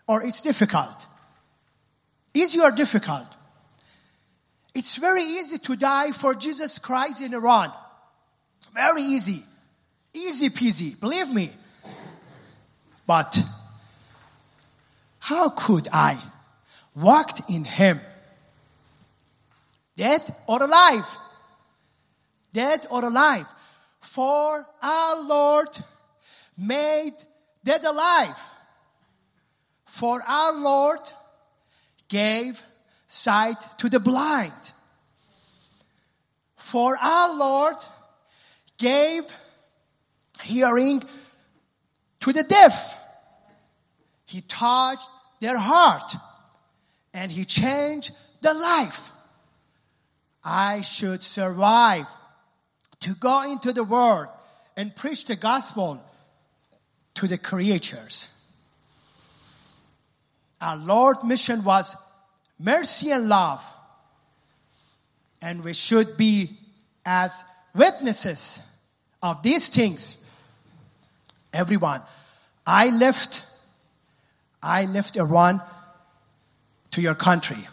[0.08, 1.06] or it's difficult?
[2.34, 3.28] Easy or difficult?
[4.74, 7.72] It's very easy to die for Jesus Christ in Iran.
[8.74, 9.44] Very easy.
[10.14, 11.52] Easy peasy, believe me.
[13.06, 13.44] But
[15.20, 16.20] how could I
[16.96, 18.02] walked in him?
[19.96, 21.18] Dead or alive?
[22.54, 23.48] Dead or alive?
[24.00, 25.70] For our Lord
[26.58, 27.14] made
[27.64, 28.38] dead alive.
[29.86, 31.00] For our Lord
[32.08, 32.64] gave
[33.12, 34.72] sight to the blind.
[36.56, 37.76] For our Lord
[38.78, 39.24] gave
[40.42, 41.04] hearing
[42.22, 42.98] to the deaf.
[44.26, 45.10] He touched
[45.42, 46.16] their heart
[47.14, 49.12] and he changed the life.
[50.42, 52.08] I should survive
[53.02, 54.28] to go into the world
[54.78, 56.02] and preach the gospel
[57.16, 58.30] to the creatures.
[60.62, 61.98] Our Lord mission was
[62.62, 63.66] mercy and love.
[65.42, 66.52] And we should be
[67.06, 67.44] as
[67.74, 68.60] witnesses
[69.24, 70.24] of these things.
[71.54, 72.02] Everyone,
[72.66, 73.46] I left,
[74.62, 75.62] I left Iran
[76.92, 77.68] to your country.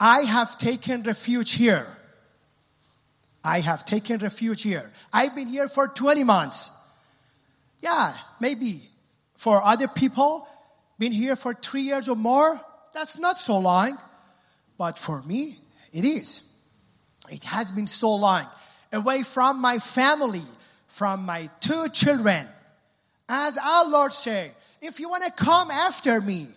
[0.00, 1.86] I have taken refuge here.
[3.44, 4.90] I have taken refuge here.
[5.12, 6.70] I've been here for 20 months.
[7.80, 8.80] Yeah, maybe
[9.34, 10.46] for other people,
[10.98, 12.60] been here for three years or more,
[12.92, 13.98] that's not so long.
[14.78, 15.58] But for me,
[15.92, 16.42] it is.
[17.30, 18.46] It has been so long.
[18.92, 20.42] Away from my family,
[20.86, 22.46] from my two children.
[23.28, 26.48] As our Lord said, if you want to come after me,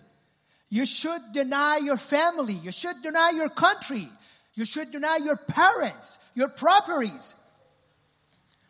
[0.68, 2.54] you should deny your family.
[2.54, 4.08] You should deny your country.
[4.54, 7.36] You should deny your parents, your properties.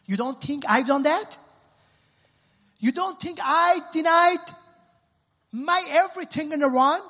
[0.04, 1.38] You don't think I've done that?
[2.78, 4.44] You don't think I denied
[5.50, 7.00] my everything in Iran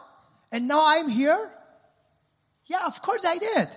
[0.52, 1.50] and now I'm here?
[2.66, 3.68] Yeah, of course I did.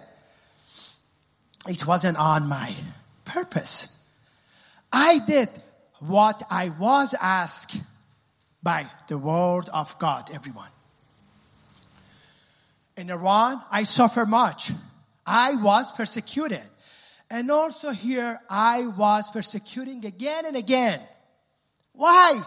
[1.68, 2.74] It wasn't on my
[3.26, 4.04] purpose.
[4.92, 5.50] I did
[6.00, 7.80] what I was asked
[8.64, 10.70] by the word of God, everyone.
[12.98, 14.72] In Iran, I suffer much.
[15.26, 16.64] I was persecuted.
[17.30, 21.00] And also here, I was persecuting again and again.
[21.94, 22.42] Why?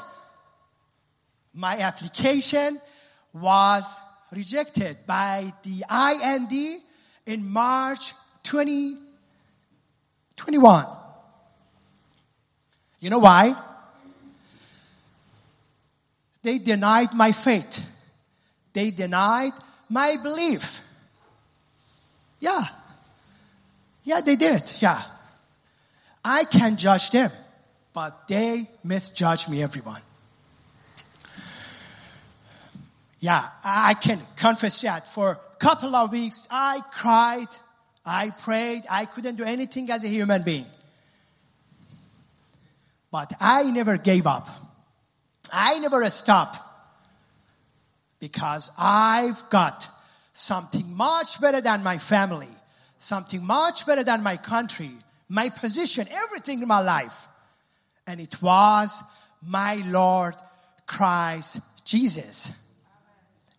[1.55, 2.81] My application
[3.33, 3.95] was
[4.33, 6.81] rejected by the IND
[7.27, 10.87] in March 2021.
[13.01, 13.55] You know why?
[16.43, 17.89] They denied my faith.
[18.73, 19.53] They denied
[19.89, 20.81] my belief.
[22.41, 22.65] Yeah.
[24.05, 24.73] Yeah, they did.
[24.81, 25.03] Yeah.
[26.25, 27.33] I can judge them,
[27.93, 30.01] but they misjudge me, everyone.
[33.23, 37.47] Yeah, I can confess that for a couple of weeks I cried,
[38.05, 40.67] I prayed, I couldn't do anything as a human being.
[43.13, 44.49] But I never gave up.
[45.53, 46.59] I never stopped
[48.19, 49.89] because I've got
[50.33, 52.51] something much better than my family,
[52.99, 54.91] something much better than my country,
[55.29, 57.29] my position, everything in my life.
[58.05, 59.05] And it was
[59.41, 60.35] my Lord
[60.87, 62.51] Christ Jesus.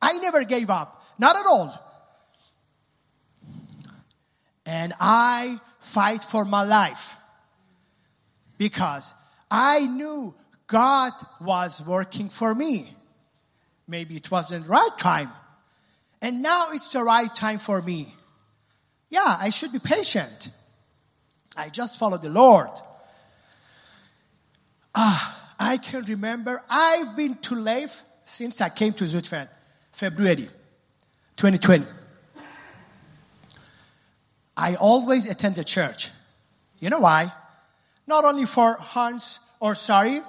[0.03, 1.79] I never gave up, not at all.
[4.65, 7.15] And I fight for my life
[8.57, 9.13] because
[9.49, 10.35] I knew
[10.67, 12.93] God was working for me.
[13.87, 15.31] Maybe it wasn't the right time.
[16.21, 18.13] And now it's the right time for me.
[19.09, 20.49] Yeah, I should be patient.
[21.55, 22.69] I just follow the Lord.
[24.95, 29.47] Ah, I can remember I've been to Leif since I came to Zutphen,
[29.93, 30.49] February
[31.37, 31.85] 2020.
[34.57, 36.09] I always attend the church.
[36.79, 37.31] You know why?
[38.05, 40.21] Not only for Hans or Sari,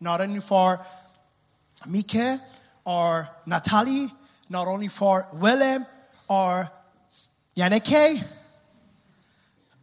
[0.00, 0.80] not only for
[1.86, 2.40] Mike
[2.84, 4.10] or Natalie,
[4.48, 5.86] not only for Willem
[6.28, 6.70] or
[7.56, 8.24] Yaneke,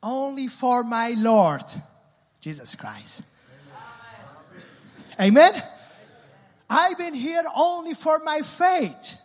[0.02, 1.64] only for my Lord,
[2.40, 3.24] Jesus Christ.
[5.20, 5.54] Amen.
[6.74, 9.18] I've been here only for my faith.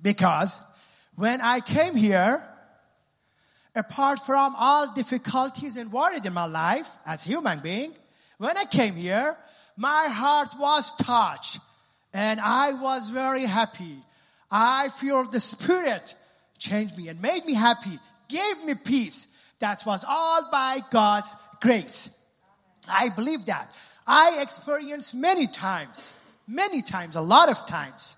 [0.00, 0.58] Because
[1.16, 2.48] when I came here,
[3.74, 7.92] apart from all difficulties and worries in my life as human being,
[8.38, 9.36] when I came here,
[9.76, 11.58] my heart was touched
[12.14, 13.96] and I was very happy.
[14.50, 16.14] I feel the Spirit
[16.56, 19.28] changed me and made me happy, gave me peace.
[19.58, 22.08] That was all by God's grace.
[22.88, 23.74] I believe that.
[24.06, 26.12] I experienced many times,
[26.46, 28.16] many times, a lot of times.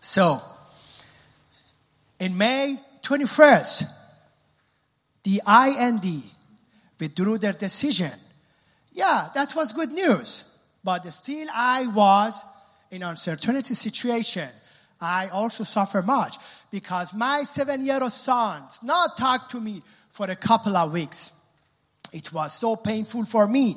[0.00, 0.40] So,
[2.18, 3.84] in May 21st,
[5.24, 6.22] the IND
[6.98, 8.12] withdrew their decision.
[8.92, 10.44] Yeah, that was good news.
[10.82, 12.42] But still, I was
[12.90, 14.48] in uncertainty situation.
[15.00, 16.38] I also suffer much
[16.70, 21.32] because my seven-year-old son not talk to me for a couple of weeks.
[22.12, 23.76] It was so painful for me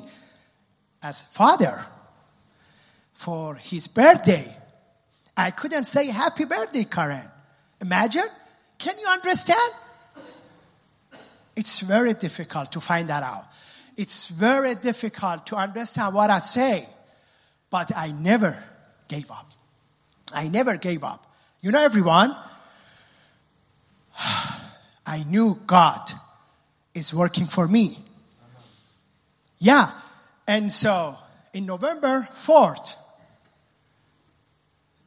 [1.02, 1.84] as father
[3.12, 4.56] for his birthday.
[5.36, 7.28] I couldn't say happy birthday, Karen.
[7.80, 8.28] Imagine.
[8.78, 9.72] Can you understand?
[11.56, 13.44] It's very difficult to find that out.
[13.96, 16.88] It's very difficult to understand what I say,
[17.68, 18.62] but I never
[19.08, 19.50] gave up.
[20.32, 21.26] I never gave up.
[21.60, 22.34] You know, everyone,
[25.06, 26.10] I knew God
[26.94, 27.98] is working for me.
[29.60, 29.92] Yeah.
[30.48, 31.16] And so
[31.52, 32.96] in November 4th,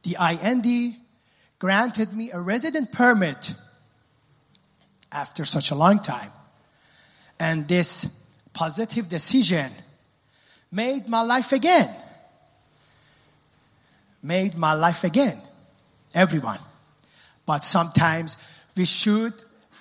[0.04, 0.96] the IND
[1.58, 3.54] granted me a resident permit
[5.10, 6.30] after such a long time.
[7.38, 8.20] And this
[8.52, 9.70] positive decision
[10.70, 11.90] made my life again.
[14.22, 15.40] Made my life again.
[16.14, 16.60] Everyone.
[17.44, 18.38] But sometimes
[18.76, 19.34] we should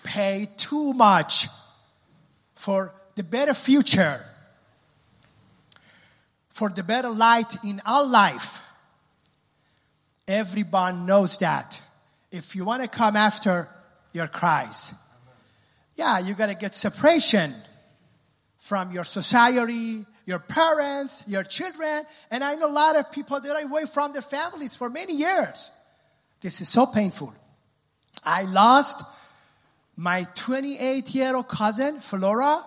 [0.03, 1.47] pay too much
[2.55, 4.19] for the better future,
[6.53, 8.61] for the better light in our life.
[10.27, 11.81] Everyone knows that.
[12.31, 13.67] If you want to come after
[14.13, 14.93] your cries,
[15.95, 17.55] yeah, you got to get separation
[18.59, 22.03] from your society, your parents, your children.
[22.29, 25.15] And I know a lot of people that are away from their families for many
[25.15, 25.71] years.
[26.39, 27.33] This is so painful.
[28.23, 29.01] I lost
[29.95, 32.63] my 28 year old cousin, Flora.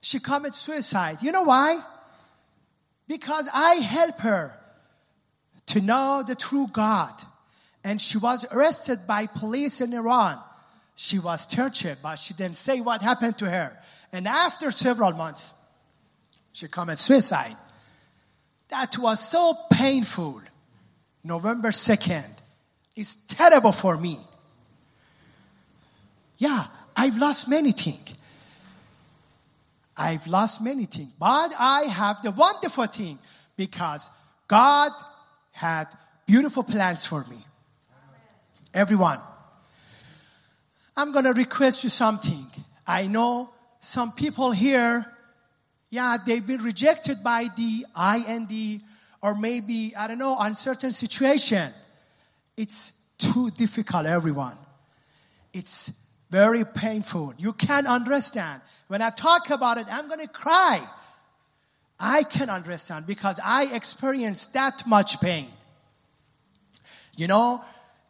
[0.00, 1.18] She committed suicide.
[1.20, 1.78] You know why?
[3.08, 4.54] Because I helped her
[5.66, 7.14] to know the true God.
[7.82, 10.38] And she was arrested by police in Iran.
[10.94, 13.76] She was tortured, but she didn't say what happened to her.
[14.12, 15.52] And after several months,
[16.52, 17.56] she committed suicide.
[18.68, 20.42] That was so painful.
[21.24, 22.24] November 2nd.
[22.96, 24.18] It's terrible for me.
[26.38, 26.66] Yeah,
[26.96, 28.17] I've lost many things.
[29.98, 31.10] I've lost many things.
[31.18, 33.18] But I have the wonderful thing
[33.56, 34.10] because
[34.46, 34.92] God
[35.50, 35.86] had
[36.24, 37.44] beautiful plans for me.
[38.72, 39.20] Everyone.
[40.96, 42.46] I'm going to request you something.
[42.86, 45.06] I know some people here,
[45.90, 48.82] yeah, they've been rejected by the IND
[49.20, 51.72] or maybe, I don't know, uncertain situation.
[52.56, 54.56] It's too difficult, everyone.
[55.52, 55.92] It's
[56.30, 57.34] very painful.
[57.38, 58.60] You can't understand.
[58.88, 60.82] When I talk about it, I'm going to cry.
[61.98, 65.48] I can understand because I experienced that much pain.
[67.16, 67.64] You know,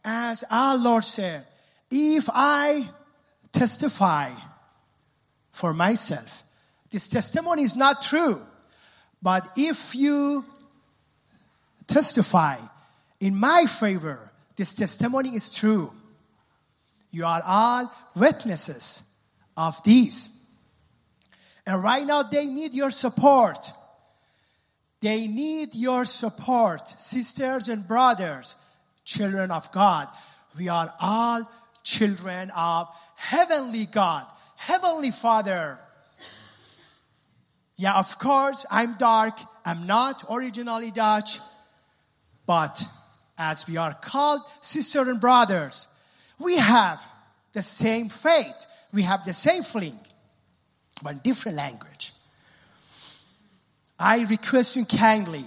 [0.04, 1.46] as our Lord said,
[1.90, 2.88] if I
[3.52, 4.30] testify
[5.52, 6.44] for myself,
[6.90, 8.42] this testimony is not true.
[9.22, 10.44] But if you
[11.86, 12.56] testify
[13.20, 15.92] in my favor, this testimony is true.
[17.10, 19.02] You are all witnesses
[19.56, 20.30] of these.
[21.66, 23.72] And right now, they need your support.
[25.00, 28.56] They need your support, sisters and brothers,
[29.04, 30.08] children of God.
[30.56, 31.48] We are all
[31.82, 35.78] children of heavenly God, heavenly Father.
[37.76, 39.38] Yeah, of course, I'm dark.
[39.64, 41.38] I'm not originally Dutch.
[42.44, 42.82] But
[43.36, 45.86] as we are called sisters and brothers,
[46.38, 47.06] we have
[47.52, 48.66] the same faith.
[48.92, 49.98] We have the same feeling,
[51.02, 52.12] but different language.
[53.98, 55.44] I request you kindly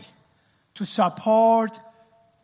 [0.76, 1.80] to support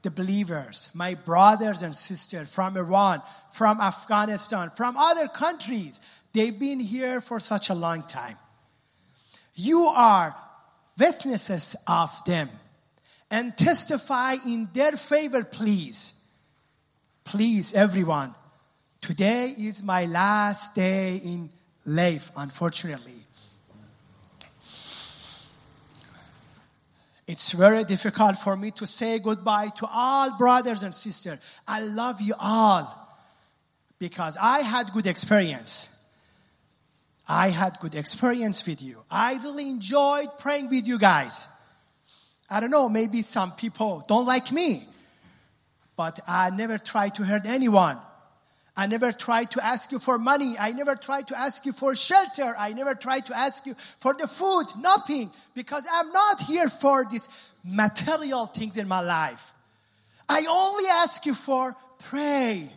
[0.04, 3.22] the believers, my brothers and sisters from Iran,
[3.52, 6.00] from Afghanistan, from other countries.
[6.34, 8.38] They've been here for such a long time.
[9.54, 10.36] You are
[10.98, 12.50] witnesses of them
[13.30, 16.14] and testify in their favor, please.
[17.28, 18.34] Please, everyone.
[19.02, 21.50] Today is my last day in
[21.86, 23.26] life, unfortunately.
[27.28, 31.40] It's very difficult for me to say goodbye to all brothers and sisters.
[31.68, 33.20] I love you all
[34.00, 35.94] because I had good experience.
[37.28, 39.04] I had good experience with you.
[39.12, 41.50] I really enjoyed praying with you guys.
[42.50, 44.88] I don't know, maybe some people don't like me,
[45.98, 47.98] but I never try to hurt anyone.
[48.78, 50.56] I never tried to ask you for money.
[50.58, 52.56] I never tried to ask you for shelter.
[52.58, 54.68] I never tried to ask you for the food.
[54.80, 55.32] Nothing.
[55.56, 57.28] Because I'm not here for these
[57.64, 59.52] material things in my life.
[60.30, 62.70] I only ask you for pray.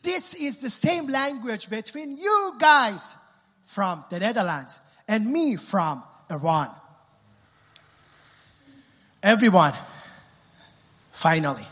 [0.00, 3.16] This is the same language between you guys
[3.64, 6.70] from the Netherlands and me from Iran.
[9.22, 9.74] Everyone,
[11.12, 11.66] finally,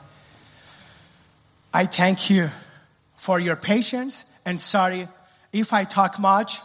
[1.76, 2.50] I thank you
[3.16, 5.08] for your patience and sorry
[5.52, 6.60] if I talk much.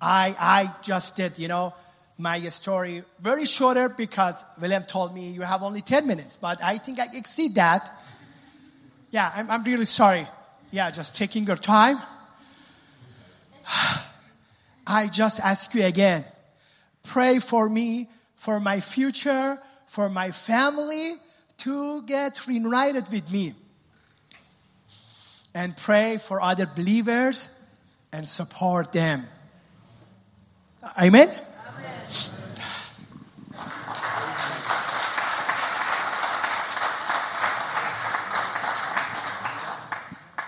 [0.00, 1.74] I, I just did, you know,
[2.18, 6.78] my story very shorter because William told me you have only 10 minutes, but I
[6.78, 7.88] think I exceed that.
[9.12, 10.26] Yeah, I'm, I'm really sorry.
[10.72, 11.98] Yeah, just taking your time.
[14.88, 16.24] I just ask you again
[17.04, 21.14] pray for me, for my future, for my family
[21.58, 23.54] to get reunited with me.
[25.54, 27.48] And pray for other believers
[28.12, 29.26] and support them.
[30.98, 31.30] Amen?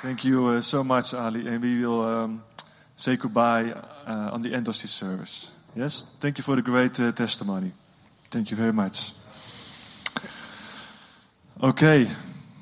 [0.02, 1.48] Thank you uh, so much, Ali.
[1.48, 2.44] And we will um,
[2.96, 3.72] say goodbye
[4.06, 5.50] uh, on the end of this service.
[5.74, 6.04] Yes?
[6.20, 7.72] Thank you for the great uh, testimony.
[8.30, 9.12] Thank you very much.
[11.60, 12.06] Oké.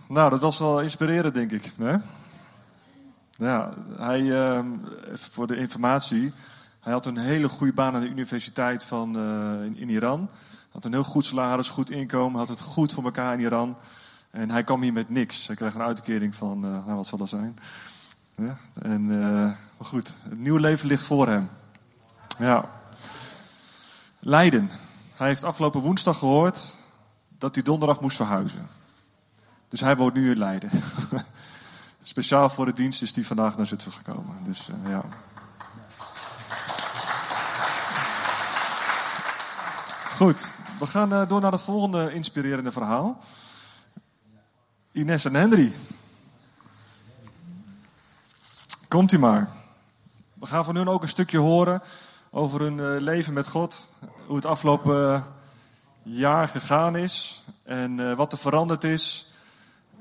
[0.09, 1.73] Nou, dat was wel inspirerend, denk ik.
[3.37, 4.67] Ja, hij, ehm,
[5.13, 6.33] voor de informatie.
[6.81, 10.31] Hij had een hele goede baan aan de universiteit van, eh, in, in Iran.
[10.71, 12.39] Had een heel goed salaris, goed inkomen.
[12.39, 13.77] Had het goed voor elkaar in Iran.
[14.31, 15.47] En hij kwam hier met niks.
[15.47, 17.59] Hij kreeg een uitkering van, eh, nou, wat zal dat zijn?
[18.37, 19.29] Ja, en, eh,
[19.77, 21.49] maar goed, het nieuwe leven ligt voor hem.
[22.39, 22.71] Ja.
[24.21, 24.71] Leiden.
[25.15, 26.77] Hij heeft afgelopen woensdag gehoord
[27.39, 28.69] dat hij donderdag moest verhuizen.
[29.69, 30.71] Dus hij woont nu in Leiden.
[32.07, 34.45] Speciaal voor de dienst is hij vandaag naar Zutphen gekomen.
[34.45, 35.05] Dus uh, ja.
[40.17, 43.21] Goed, we gaan uh, door naar het volgende inspirerende verhaal.
[44.93, 45.73] Ines en Henry.
[48.89, 49.49] Komt u maar.
[50.35, 51.83] We gaan van hun ook een stukje horen
[52.31, 53.89] over hun uh, leven met God.
[54.27, 55.25] Hoe het afgelopen
[56.03, 57.43] jaar gegaan is.
[57.63, 59.34] En wat er veranderd is.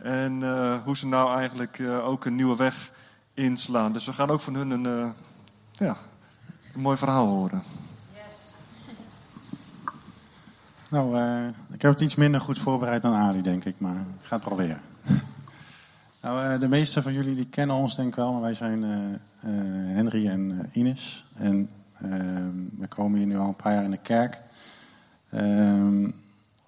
[0.04, 2.91] En uh, hoe ze nou eigenlijk uh, ook een nieuwe weg
[3.34, 3.93] inslaan.
[3.93, 5.10] Dus we gaan ook van hun een, uh,
[5.72, 5.97] ja,
[6.74, 7.64] een mooi verhaal horen.
[10.89, 11.18] Nou,
[11.72, 13.76] ik heb het iets minder goed voorbereid dan Ali, denk ik.
[13.78, 14.82] Maar ik ga het proberen.
[16.22, 18.32] nou, de meeste van jullie die kennen ons denk ik wel.
[18.32, 18.84] Maar wij zijn
[19.93, 21.26] Henry en Ines.
[21.34, 21.70] En
[22.01, 24.41] ehm, we komen hier nu al een paar jaar in de kerk.
[25.30, 26.10] Ehm,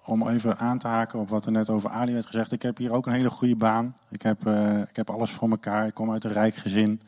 [0.06, 2.52] om even aan te haken op wat er net over Ali werd gezegd.
[2.52, 3.94] Ik heb hier ook een hele goede baan.
[4.10, 5.86] Ik heb, uh, ik heb alles voor elkaar.
[5.86, 7.00] Ik kom uit een rijk gezin.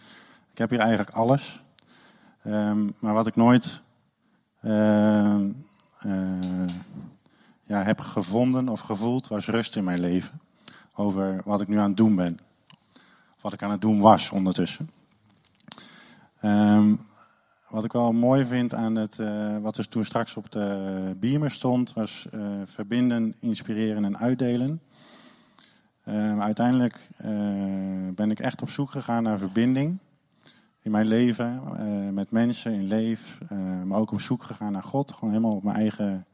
[0.53, 1.63] Ik heb hier eigenlijk alles.
[2.47, 3.81] Um, maar wat ik nooit
[4.63, 5.39] uh,
[6.07, 6.67] uh,
[7.63, 10.41] ja, heb gevonden of gevoeld, was rust in mijn leven.
[10.95, 12.39] Over wat ik nu aan het doen ben.
[13.37, 14.91] Of wat ik aan het doen was ondertussen.
[16.43, 17.01] Um,
[17.69, 21.51] wat ik wel mooi vind aan het, uh, wat er toen straks op de beamer
[21.51, 24.81] stond, was uh, verbinden, inspireren en uitdelen.
[26.05, 27.09] Uh, uiteindelijk
[28.14, 29.99] ben ik echt op zoek gegaan naar verbinding
[30.83, 31.62] in mijn leven,
[32.14, 33.39] met mensen, in leef,
[33.85, 36.27] maar ook op zoek gegaan naar God, gewoon helemaal op mijn eigen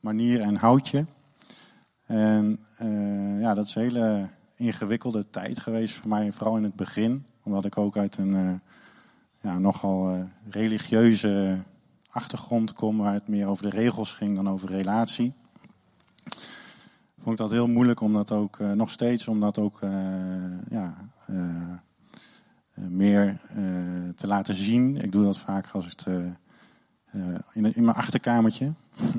[0.00, 1.04] manier en houtje.
[2.06, 2.60] En
[3.40, 7.64] ja, dat is een hele ingewikkelde tijd geweest voor mij, vooral in het begin, omdat
[7.64, 8.60] ik ook uit een
[9.42, 11.58] ja, nogal uh, religieuze
[12.10, 15.32] achtergrond kom, waar het meer over de regels ging dan over relatie.
[17.18, 19.90] Vond ik dat heel moeilijk om dat ook, uh, nog steeds, om ook uh,
[20.70, 20.94] ja,
[22.74, 23.40] meer
[24.16, 24.96] te laten zien.
[24.96, 26.06] Ik doe dat vaak als ik
[27.52, 28.72] in, in mijn achterkamertje,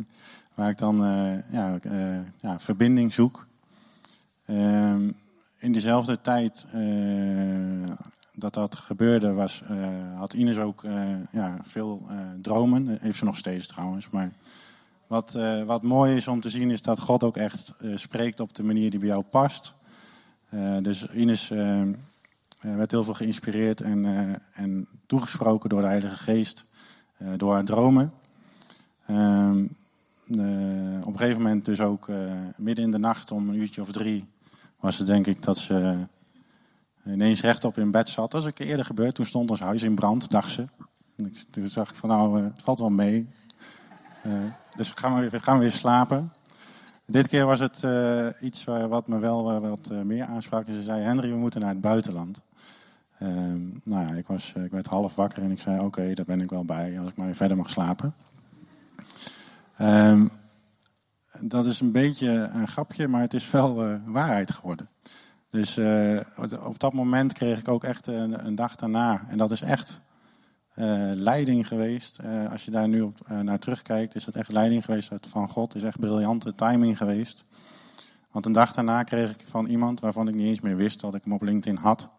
[0.55, 0.97] waar ik dan
[1.51, 1.79] ja,
[2.39, 3.47] ja, verbinding zoek.
[4.45, 5.11] Ehm,
[5.57, 6.65] in diezelfde tijd
[8.35, 12.97] dat dat gebeurde, was, uh, had Ines ook uh, ja, veel uh, dromen.
[13.01, 14.09] Heeft ze nog steeds trouwens.
[14.09, 14.31] Maar
[15.07, 18.63] wat, wat mooi is om te zien, is dat God ook echt spreekt op de
[18.63, 19.73] manier die bij jou past.
[20.81, 21.47] dus Ines
[22.59, 24.05] werd heel veel geïnspireerd en,
[24.53, 26.65] en toegesproken door de Heilige Geest,
[27.37, 28.11] door haar dromen.
[29.05, 29.63] Ehm,
[31.01, 32.07] op een gegeven moment dus ook
[32.55, 34.25] midden in de nacht om een uurtje of drie
[34.83, 36.07] was het denk ik dat ze
[37.05, 38.31] ineens rechtop in bed zat.
[38.31, 39.15] Dat is een keer eerder gebeurd.
[39.15, 40.65] Toen stond ons huis in brand, dacht ze.
[41.15, 43.27] En toen zag ik van nou, het valt wel mee.
[44.75, 46.33] dus gaan we, weer, gaan we weer slapen.
[47.05, 47.85] Dit keer was het
[48.41, 50.65] iets wat me wel wat meer aansprak.
[50.67, 52.41] Ze zei, Henry, we moeten naar het buitenland.
[53.23, 56.41] Ehm, nou ja, ik, was, ik werd half wakker en ik zei: Oké, daar ben
[56.41, 58.13] ik wel bij als ik maar weer verder mag slapen.
[59.77, 60.27] Ehm,
[61.39, 64.89] dat is een beetje een grapje, maar het is wel waarheid geworden.
[65.53, 66.19] Dus uh,
[66.63, 69.25] op dat moment kreeg ik ook echt een, een dag daarna.
[69.27, 70.01] En dat is echt
[70.75, 72.19] uh, leiding geweest.
[72.51, 75.75] als je daar nu op, naar terugkijkt, is dat echt leiding geweest van God.
[75.75, 77.45] is echt briljante timing geweest.
[78.31, 81.15] Want een dag daarna kreeg ik van iemand waarvan ik niet eens meer wist dat
[81.15, 82.09] ik hem op LinkedIn had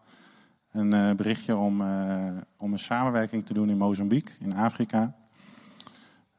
[0.71, 1.81] een berichtje om,
[2.57, 5.15] om een samenwerking te doen in Mozambique, in Afrika.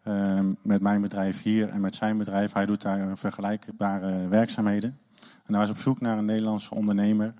[0.04, 2.52] Uh, met mijn bedrijf hier en met zijn bedrijf.
[2.52, 4.98] Hij doet daar vergelijkbare werkzaamheden.
[5.46, 7.34] En hij was op zoek naar een Nederlandse ondernemer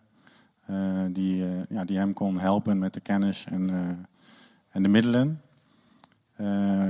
[1.08, 3.70] die, ja, die hem kon helpen met de kennis en,
[4.70, 5.42] en de middelen.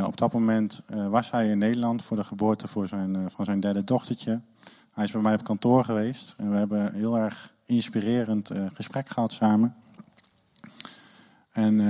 [0.06, 3.84] op dat moment was hij in Nederland voor de geboorte voor zijn, van zijn derde
[3.84, 4.40] dochtertje.
[4.92, 9.08] Hij is bij mij op kantoor geweest en we hebben een heel erg inspirerend gesprek
[9.08, 9.74] gehad samen.
[11.56, 11.80] En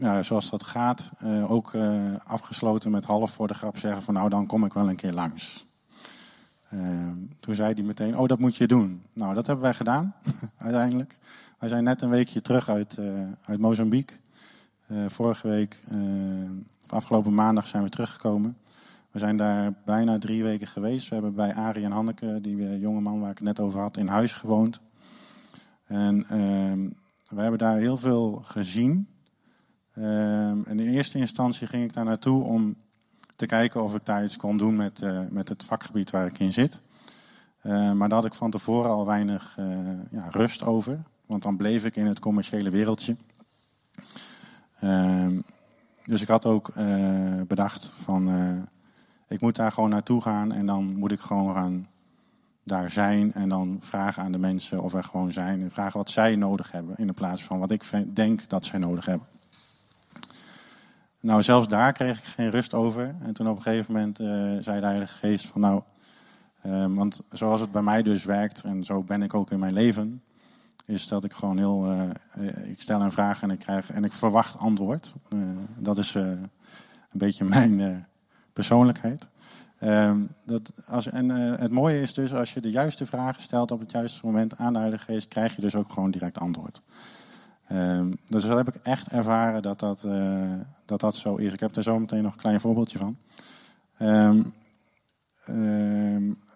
[0.00, 1.10] uh, zoals dat gaat,
[1.46, 1.72] ook
[2.24, 5.12] afgesloten met half voor de grap zeggen van nou dan kom ik wel een keer
[5.12, 5.67] langs.
[7.40, 9.02] Toen zei hij meteen, oh dat moet je doen.
[9.12, 10.14] Nou dat hebben wij gedaan,
[10.56, 11.18] uiteindelijk.
[11.58, 12.98] Wij zijn net een weekje terug uit,
[13.44, 14.16] uit Mozambique.
[15.06, 15.84] vorige week,
[16.86, 18.56] afgelopen maandag zijn we teruggekomen.
[19.10, 21.08] We zijn daar bijna drie weken geweest.
[21.08, 23.96] We hebben bij Arie en Hanneke, die jonge man waar ik het net over had,
[23.96, 24.80] in huis gewoond.
[25.84, 26.88] En ehm,
[27.34, 29.08] we hebben daar heel veel gezien.
[29.94, 32.76] Ehm, en in eerste instantie ging ik daar naartoe om
[33.38, 36.38] te kijken of ik daar iets kon doen met, uh, met het vakgebied waar ik
[36.38, 36.80] in zit.
[37.62, 39.66] Uh, maar daar had ik van tevoren al weinig uh,
[40.10, 41.02] ja, rust over.
[41.26, 43.16] Want dan bleef ik in het commerciële wereldje.
[44.80, 45.40] Ehm,
[46.04, 46.72] dus ik had ook
[47.46, 48.28] bedacht van
[49.28, 51.86] ik moet daar gewoon naartoe gaan en dan moet ik gewoon gaan
[52.64, 56.10] daar zijn en dan vragen aan de mensen of er gewoon zijn en vragen wat
[56.10, 59.26] zij nodig hebben in plaats van wat ik denk dat zij nodig hebben.
[61.20, 63.14] Nou, zelfs daar kreeg ik geen rust over.
[63.22, 64.26] En toen op een gegeven moment uh,
[64.60, 65.82] zei de Heilige Geest van nou,
[66.66, 69.72] uh, want zoals het bij mij dus werkt en zo ben ik ook in mijn
[69.72, 70.22] leven,
[70.84, 74.12] is dat ik gewoon heel, uh, ik stel een vraag en ik krijg en ik
[74.12, 75.14] verwacht antwoord.
[75.76, 76.50] dat is een
[77.12, 78.06] beetje mijn
[78.52, 79.28] persoonlijkheid.
[79.78, 81.28] Ehm, dat als, en
[81.60, 84.72] het mooie is dus, als je de juiste vragen stelt op het juiste moment aan
[84.72, 86.82] de Heilige Geest, krijg je dus ook gewoon direct antwoord.
[87.72, 90.52] Um, dus dat heb ik echt ervaren dat dat, uh,
[90.84, 91.52] dat dat zo is.
[91.52, 93.16] Ik heb er zo meteen nog een klein voorbeeldje van.
[94.00, 94.54] Um,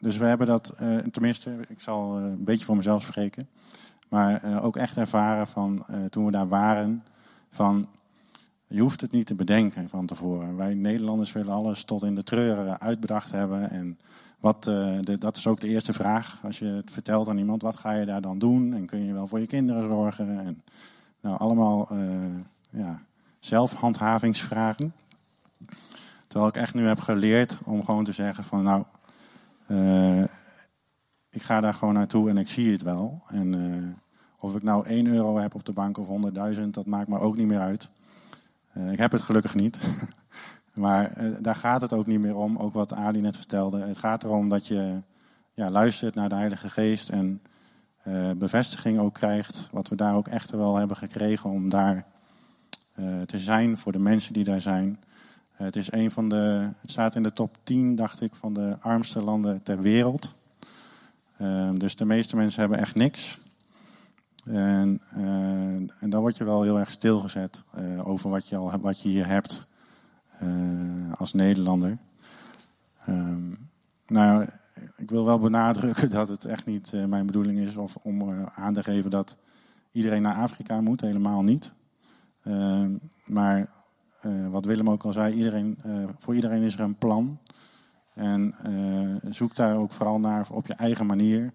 [0.00, 3.48] dus we hebben dat, uh, tenminste, ik zal een beetje voor mezelf spreken,
[4.08, 7.04] maar ook echt ervaren van toen we daar waren,
[7.50, 7.88] van
[8.66, 10.56] je hoeft het niet te bedenken van tevoren.
[10.56, 13.70] Wij Nederlanders willen alles tot in de treuren uitbedacht hebben.
[13.70, 13.98] En
[14.40, 16.40] wat, de, dat is ook de eerste vraag.
[16.42, 18.74] Als je het vertelt aan iemand, wat ga je daar dan doen?
[18.74, 20.38] En kun je wel voor je kinderen zorgen?
[20.38, 20.62] En,
[21.22, 23.02] nou, allemaal uh, ja,
[23.38, 24.94] zelfhandhavingsvragen.
[26.26, 28.84] Terwijl ik echt nu heb geleerd om gewoon te zeggen van nou,
[29.68, 30.22] uh,
[31.30, 33.22] ik ga daar gewoon naartoe en ik zie het wel.
[33.26, 33.96] En
[34.38, 36.06] of ik nou 1 euro heb op de bank of
[36.56, 37.90] 100.000, dat maakt me ook niet meer uit.
[38.90, 39.78] Ik heb het gelukkig niet.
[40.74, 43.80] maar daar gaat het ook niet meer om, ook wat Ali net vertelde.
[43.80, 45.00] Het gaat erom dat je
[45.54, 47.42] ja, luistert naar de Heilige Geest en
[48.36, 49.68] bevestiging ook krijgt.
[49.72, 52.06] Wat we daar ook echt wel hebben gekregen om daar
[53.26, 55.00] te zijn voor de mensen die daar zijn.
[55.52, 58.76] het is een van de, het staat in de top 10, dacht ik, van de
[58.80, 60.34] armste landen ter wereld.
[61.74, 63.40] dus de meeste mensen hebben echt niks.
[64.44, 65.24] En, uh,
[66.00, 67.62] en dan word je wel heel erg stilgezet
[68.02, 69.66] over wat je, al, wat je hier hebt
[71.18, 71.98] als Nederlander.
[73.08, 73.70] Um,
[74.06, 74.46] nou,
[75.12, 79.10] wil wel benadrukken dat het echt niet mijn bedoeling is of om aan te geven
[79.10, 79.36] dat
[79.90, 81.00] iedereen naar Afrika moet.
[81.00, 81.72] Helemaal niet.
[82.42, 82.90] Ehm,
[83.26, 83.68] maar
[84.50, 85.76] wat Willem ook al zei,
[86.16, 87.38] voor iedereen is er een plan.
[88.14, 88.54] En
[89.28, 91.52] zoek daar ook vooral naar op je eigen manier.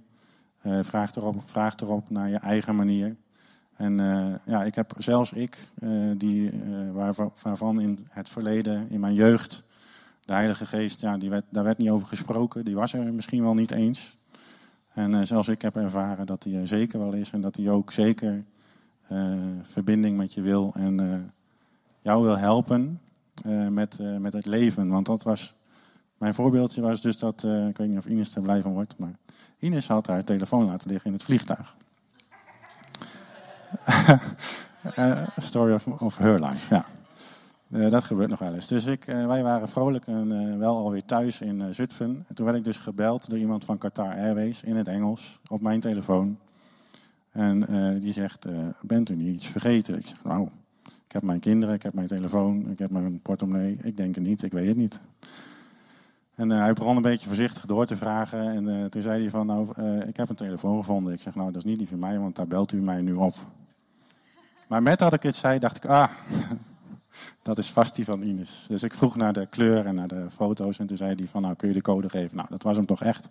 [0.81, 3.15] Vraag, erop, vraag erop naar je eigen manier.
[3.75, 3.97] En
[4.45, 5.69] ja, ik heb zelfs ik,
[6.17, 6.51] die,
[6.91, 9.63] waar, waarvan in het verleden, in mijn jeugd,
[10.27, 12.65] de Heilige Geest, ja, die werd, daar werd niet over gesproken.
[12.65, 14.17] Die was er misschien wel niet eens.
[14.93, 18.43] En zelfs ik heb ervaren dat er zeker wel is en dat hij ook zeker
[19.61, 21.31] verbinding met je wil en
[22.01, 22.99] jou wil helpen
[23.69, 24.87] met, met het leven.
[24.87, 25.57] Want dat was
[26.17, 28.97] Mijn voorbeeldje was dus dat, eh, ik weet niet of Ines er blij van wordt,
[28.97, 29.15] maar
[29.59, 31.75] Ines had haar telefoon laten liggen in het vliegtuig.
[34.95, 36.85] Eh, story of, of her life, ja.
[37.71, 38.67] Eh, dat gebeurt nog wel eens.
[38.67, 42.25] Dus ik, eh, wij waren vrolijk en eh, wel alweer thuis in Zutphen.
[42.27, 45.61] En toen werd ik dus gebeld door iemand van Qatar Airways in het Engels op
[45.61, 46.37] mijn telefoon.
[47.31, 47.65] En
[47.99, 48.45] die zegt,
[48.81, 49.97] bent u niet iets vergeten?
[49.97, 50.49] Ik zeg, nou,
[50.83, 53.77] ik heb mijn kinderen, ik heb mijn telefoon, ik heb mijn portemonnee.
[53.81, 54.99] Ik denk het niet, ik weet het niet.
[56.35, 58.49] En hij begon een beetje voorzichtig door te vragen.
[58.49, 59.67] En toen zei hij van, nou,
[60.07, 61.13] ik heb een telefoon gevonden.
[61.13, 63.13] Ik zeg, nou, dat is niet die van mij, want daar belt u mij nu
[63.13, 63.35] op.
[64.67, 66.09] Maar met dat ik het zei, dacht ik, ah,
[67.41, 68.65] dat is vast die van Ines.
[68.67, 70.79] Dus ik vroeg naar de kleur en naar de foto's.
[70.79, 72.37] En toen zei hij van, nou, kun je de code geven?
[72.37, 73.27] Nou, dat was hem toch echt.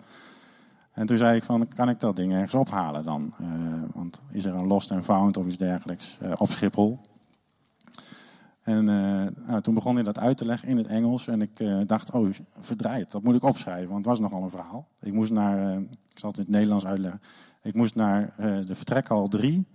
[0.97, 3.35] En toen zei ik van, kan ik dat ding ergens ophalen dan?
[3.39, 3.47] Eh,
[3.95, 7.01] want is er een lost and found of iets dergelijks eh, op Schiphol?
[8.63, 11.29] En eh, nou, toen begon hij dat uit te leggen in het Engels.
[11.29, 12.29] En ik dacht, oh,
[12.59, 13.89] verdraaid, dat moet ik opschrijven.
[13.89, 14.89] Want het was nogal een verhaal.
[15.01, 17.21] Ik moest naar, ik zal het in het Nederlands uitleggen.
[17.63, 19.67] Ik moest naar de vertrekhal 3.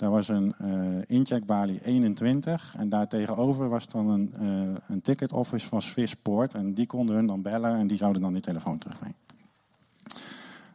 [0.00, 2.74] Daar was een eh incheckbalie 21.
[2.78, 6.54] En daar tegenover was dan een, eh een ticket office van Swissport.
[6.54, 9.16] En die konden hun dan bellen en die zouden dan die telefoon terugbrengen.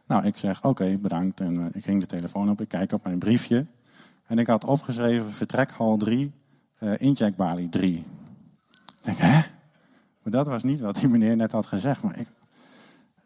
[0.06, 1.40] Nou, ik zeg oké, bedankt.
[1.40, 3.66] En eh, ik ging de telefoon op, ik kijk op mijn briefje.
[4.26, 6.32] En ik had opgeschreven vertrekhal 3,
[6.78, 7.94] eh incheckbalie 3.
[7.94, 8.04] Ik
[9.00, 9.40] denk, hè?
[10.22, 12.02] Maar dat was niet wat die meneer net had gezegd.
[12.02, 12.28] Maar ik,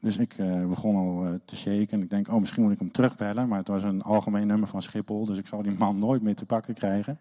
[0.01, 2.03] dus ik eh, begon al eh, te shaken.
[2.03, 3.49] Ik denk, oh, misschien moet ik hem terugbellen.
[3.49, 5.25] Maar het was een algemeen nummer van Schiphol.
[5.25, 7.19] Dus ik zal die man nooit meer te pakken krijgen.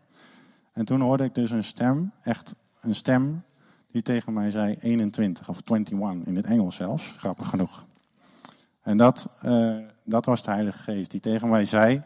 [0.74, 3.44] En toen hoorde ik dus een stem, echt een stem,
[3.92, 7.86] die tegen mij zei 21 of 21 in het Engels zelfs, grappig genoeg.
[8.82, 12.04] En dat, eh, dat was de Heilige Geest die tegen mij zei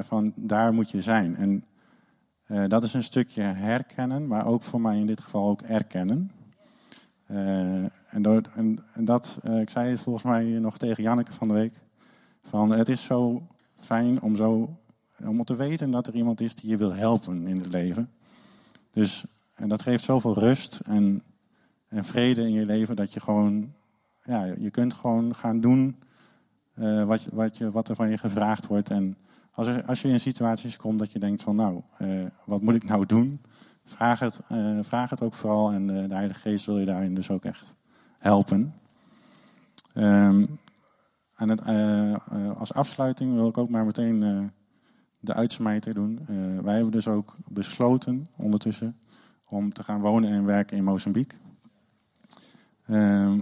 [0.00, 1.36] van daar moet je zijn.
[1.36, 1.64] En
[2.68, 6.30] dat is een stukje herkennen, maar ook voor mij in dit geval ook erkennen.
[8.24, 11.54] En, en, en dat, eh, ik zei het volgens mij nog tegen Janneke van de
[11.54, 11.74] week,
[12.42, 13.46] van het is zo
[13.78, 14.76] fijn om zo
[15.24, 18.10] om te weten dat er iemand is die je wil helpen in het leven.
[18.92, 21.22] Dus en dat geeft zoveel rust en,
[21.88, 23.72] en vrede in je leven dat je gewoon,
[24.24, 25.96] ja, je kunt gewoon gaan doen
[26.74, 28.90] eh, wat, wat, je, wat er van je gevraagd wordt.
[28.90, 29.16] En
[29.52, 32.08] als, er, als je in situaties komt dat je denkt van nou, eh,
[32.44, 33.40] wat moet ik nou doen?
[33.84, 34.40] Vraag het,
[34.80, 37.74] vraag het ook vooral en de Heilige Geest wil je daarin dus ook echt
[38.26, 38.74] helpen.
[39.92, 40.38] Eh,
[42.58, 44.38] als afsluiting wil ik ook maar meteen eh,
[45.18, 46.20] de uitsmijter doen.
[46.62, 48.96] Wij hebben dus ook besloten ondertussen
[49.44, 51.38] om te gaan wonen en werken in Mozambique.
[52.86, 53.40] Ehm,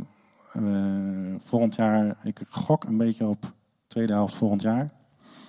[0.53, 3.53] eh, volgend jaar, ik gok een beetje op
[3.87, 4.91] tweede helft volgend jaar.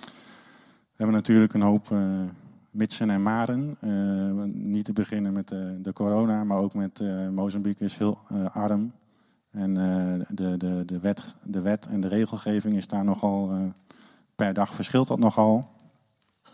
[0.00, 2.20] We hebben natuurlijk een hoop eh,
[2.70, 3.76] mitsen en maren.
[4.70, 8.18] Niet te beginnen met de, corona, maar ook met Mozambique is heel
[8.52, 8.92] arm.
[9.56, 13.62] En eh, de, de, de, wet, de wet en de regelgeving is daar nogal, eh,
[14.36, 15.70] per dag verschilt dat nogal.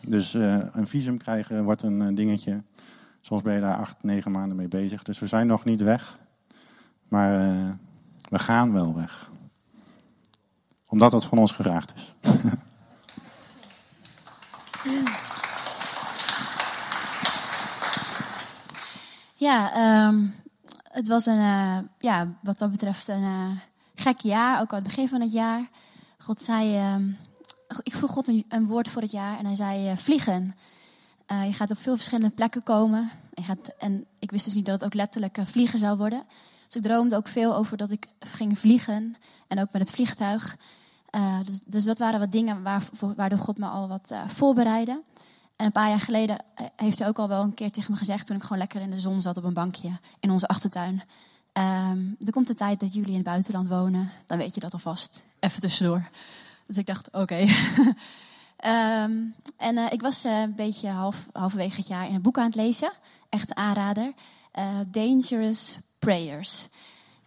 [0.07, 2.63] Dus eh, een visum krijgen wordt een dingetje.
[3.21, 5.03] Soms ben je daar acht, negen maanden mee bezig.
[5.03, 6.19] Dus we zijn nog niet weg.
[7.09, 7.31] Maar
[8.29, 9.31] we gaan wel weg.
[10.89, 12.15] Omdat dat van ons gevraagd is.
[19.43, 20.25] Ja, ehm,
[20.93, 23.51] het was een, eh, ja, wat dat betreft een eh,
[23.95, 25.69] gek jaar, ook aan het begin van het jaar.
[26.19, 27.09] God zei, ehm,
[27.83, 30.55] ik vroeg God een, een woord voor het jaar en hij zei eh, vliegen.
[31.47, 33.11] Je gaat op veel verschillende plekken komen.
[33.35, 36.25] Gaat, en ik wist dus niet dat het ook letterlijk vliegen zou worden.
[36.67, 39.17] Dus ik droomde ook veel over dat ik ging vliegen
[39.49, 40.57] en ook met het vliegtuig.
[41.45, 42.83] Dus, dus dat waren wat dingen waar,
[43.17, 45.03] waardoor God me al wat voorbereidde.
[45.63, 47.99] En een paar jaar geleden eh, heeft hij ook al wel een keer tegen me
[47.99, 48.27] gezegd...
[48.27, 49.91] toen ik gewoon lekker in de zon zat op een bankje
[50.21, 51.03] in onze achtertuin.
[51.53, 54.11] Ehm, er komt de tijd dat jullie in het buitenland wonen.
[54.27, 55.25] Dan weet je dat alvast.
[55.41, 56.09] Even tussendoor.
[56.67, 57.47] Dus ik dacht, oké.
[58.57, 59.13] Ehm,
[59.57, 62.47] en eh, ik was eh, een beetje half, halverwege het jaar in een boek aan
[62.47, 62.93] het lezen.
[63.29, 64.13] Echt aanrader.
[64.89, 66.69] Dangerous Prayers.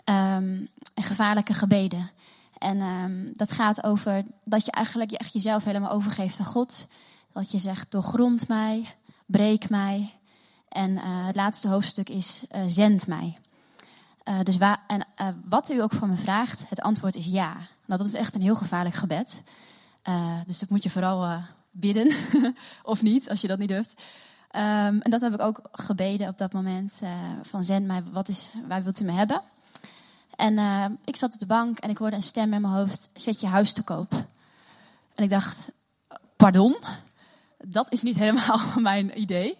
[0.03, 2.11] Ehm, en gevaarlijke gebeden.
[2.57, 6.88] En dat gaat over dat je eigenlijk je echt jezelf helemaal overgeeft aan God.
[7.36, 8.86] Dat je zegt, doorgrond mij,
[9.25, 10.13] breek mij.
[10.69, 13.38] En eh, het laatste hoofdstuk is, eh, zend mij.
[14.23, 14.57] Eh, dus
[14.88, 15.07] en
[15.45, 17.53] wat u ook van me vraagt, het antwoord is ja.
[17.86, 19.41] Nou, dat is echt een heel gevaarlijk gebed.
[20.45, 22.15] Dus dat moet je vooral bidden,
[22.83, 24.01] of niet, als je dat niet durft.
[24.51, 27.01] Ehm, en dat heb ik ook gebeden op dat moment.
[27.41, 29.41] van zend mij, wat is, waar wilt u me hebben?
[30.36, 30.57] En
[31.05, 33.47] ik zat op de bank en ik hoorde een stem in mijn hoofd, zet je
[33.47, 34.13] huis te koop.
[35.15, 35.71] En ik dacht,
[36.36, 36.75] pardon?
[37.68, 39.57] Dat is niet helemaal mijn idee.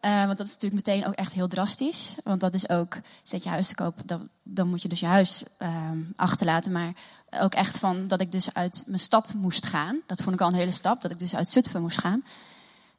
[0.00, 2.14] eh, want dat is natuurlijk meteen ook echt heel drastisch.
[2.24, 5.06] Want dat is ook, zet je huis te koop, dan, dan moet je dus je
[5.06, 6.72] huis ehm, achterlaten.
[6.72, 6.92] Maar
[7.40, 10.00] ook echt van dat ik dus uit mijn stad moest gaan.
[10.06, 12.24] Dat vond ik al een hele stap, dat ik dus uit Zutphen moest gaan.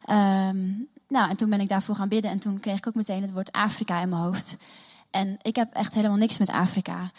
[0.06, 0.68] Ehm,
[1.08, 2.32] nou, en toen ben ik daarvoor gaan bidden.
[2.32, 4.58] En toen kreeg ik ook meteen het woord Afrika in mijn hoofd.
[5.12, 7.12] En ik heb echt helemaal niks met Afrika.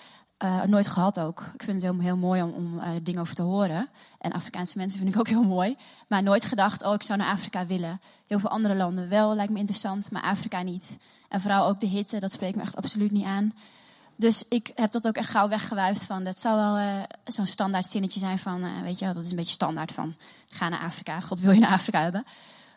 [0.44, 1.40] Uh, nooit gehad ook.
[1.54, 3.88] Ik vind het heel, heel mooi om, om uh, dingen over te horen.
[4.18, 5.76] En Afrikaanse mensen vind ik ook heel mooi.
[6.08, 8.00] Maar nooit gedacht, oh, ik zou naar Afrika willen.
[8.26, 10.98] Heel veel andere landen wel, lijkt me interessant, maar Afrika niet.
[11.28, 13.54] En vooral ook de hitte, dat spreekt me echt absoluut niet aan.
[14.16, 17.86] Dus ik heb dat ook echt gauw weggewuifd van, dat zou wel uh, zo'n standaard
[17.86, 20.14] zinnetje zijn van, weet je wel, dat is een beetje standaard van,
[20.48, 22.26] ga naar Afrika, God wil je naar Afrika hebben.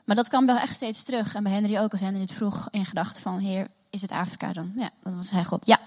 [0.05, 1.35] Maar dat kwam wel echt steeds terug.
[1.35, 4.53] En bij Henry ook, als Henry het vroeg in gedachten van, heer, is het Afrika
[4.53, 4.71] dan?
[4.75, 5.79] Ja, dan was hij God, ja,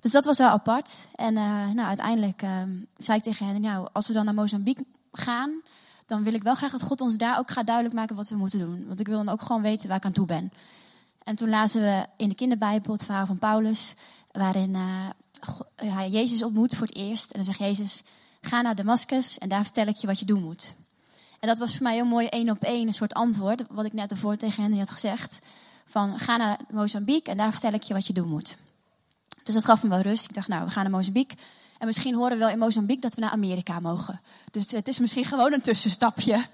[0.00, 1.08] dus dat was wel apart.
[1.14, 2.50] En uh, nou, uiteindelijk uh,
[2.96, 5.62] zei ik tegen hen, nou, als we dan naar Mozambique gaan,
[6.06, 8.36] dan wil ik wel graag dat God ons daar ook gaat duidelijk maken wat we
[8.36, 8.86] moeten doen.
[8.86, 10.52] Want ik wil dan ook gewoon weten waar ik aan toe ben.
[11.24, 13.94] En toen lazen we in de kinderbijbel het verhaal van Paulus,
[14.32, 15.08] waarin uh,
[15.76, 17.30] hij Jezus ontmoet voor het eerst.
[17.30, 18.02] En dan zegt Jezus,
[18.40, 20.74] ga naar Damascus en daar vertel ik je wat je doen moet.
[21.40, 23.92] En dat was voor mij heel mooi één op één, een soort antwoord, wat ik
[23.92, 25.40] net ervoor tegen Henry had gezegd.
[25.86, 28.56] Van, ga naar Mozambique en daar vertel ik je wat je doen moet.
[29.48, 30.24] Dus dat gaf me wel rust.
[30.24, 31.36] Ik dacht, nou, we gaan naar Mozambique.
[31.78, 34.20] En misschien horen we wel in Mozambique dat we naar Amerika mogen.
[34.50, 36.46] Dus het is misschien gewoon een tussenstapje.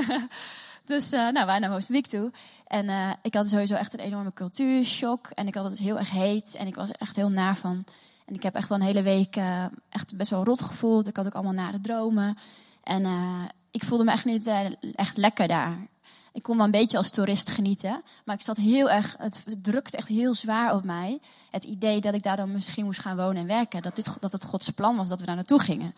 [0.84, 2.32] dus uh, nou, wij naar Mozambique toe.
[2.66, 5.26] En uh, ik had sowieso echt een enorme cultuurshock.
[5.26, 6.54] En ik had het heel erg heet.
[6.54, 7.84] En ik was echt heel naar van.
[8.26, 11.06] En ik heb echt wel een hele week uh, echt best wel rot gevoeld.
[11.06, 12.38] Ik had ook allemaal nare dromen.
[12.82, 13.06] En
[13.70, 14.50] ik voelde me echt niet
[14.94, 15.88] echt lekker daar.
[16.38, 18.02] Ik kon wel een beetje als toerist genieten.
[18.24, 21.18] Maar ik zat heel erg, het drukte echt heel zwaar op mij.
[21.50, 23.82] Het idee dat ik daar dan misschien moest gaan wonen en werken.
[23.82, 25.94] Dat, dit, dat het Gods plan was dat we daar naartoe gingen.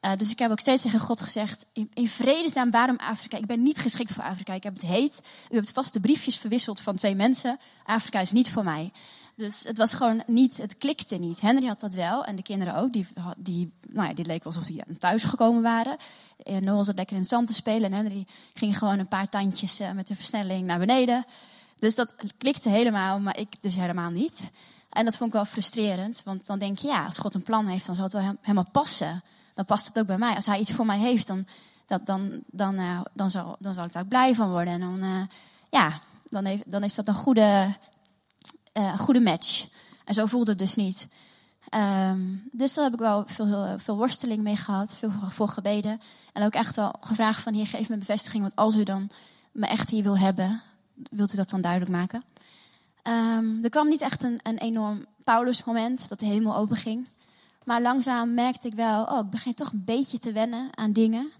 [0.00, 3.36] Uh, dus ik heb ook steeds tegen God gezegd: in, in vredesnaam, waarom Afrika?
[3.36, 4.52] Ik ben niet geschikt voor Afrika.
[4.52, 5.20] Ik heb het heet.
[5.50, 7.58] U hebt vast de briefjes verwisseld van twee mensen.
[7.84, 8.92] Afrika is niet voor mij.
[9.40, 11.40] Dus het was gewoon niet, het klikte niet.
[11.40, 12.92] Henry had dat wel en de kinderen ook.
[12.92, 15.96] Die, die, nou ja, die leek alsof die thuis gekomen waren.
[16.42, 19.28] En Noah zat lekker in het zand te spelen en Henry ging gewoon een paar
[19.28, 21.24] tandjes uh, met de versnelling naar beneden.
[21.78, 24.50] Dus dat klikte helemaal, maar ik dus helemaal niet.
[24.88, 27.66] En dat vond ik wel frustrerend, want dan denk je, ja, als God een plan
[27.66, 29.22] heeft, dan zal het wel helemaal passen.
[29.54, 30.34] Dan past het ook bij mij.
[30.34, 31.46] Als hij iets voor mij heeft, dan,
[31.86, 34.72] dat, dan, dan, uh, dan, zal, dan zal ik daar ook blij van worden.
[34.72, 35.22] En dan, uh,
[35.70, 37.74] ja, dan, heeft, dan is dat een goede,
[38.72, 39.68] uh, goede match.
[40.04, 41.08] En zo voelde het dus niet.
[41.74, 46.00] Um, dus daar heb ik wel veel, veel worsteling mee gehad, veel voor gebeden.
[46.32, 49.10] En ook echt wel gevraagd van, hier geef me bevestiging, want als u dan
[49.52, 50.62] me echt hier wil hebben,
[51.10, 52.24] wilt u dat dan duidelijk maken?
[53.02, 57.08] Um, er kwam niet echt een, een enorm Paulus-moment dat de hemel open ging.
[57.64, 61.30] Maar langzaam merkte ik wel, oh, ik begin toch een beetje te wennen aan dingen.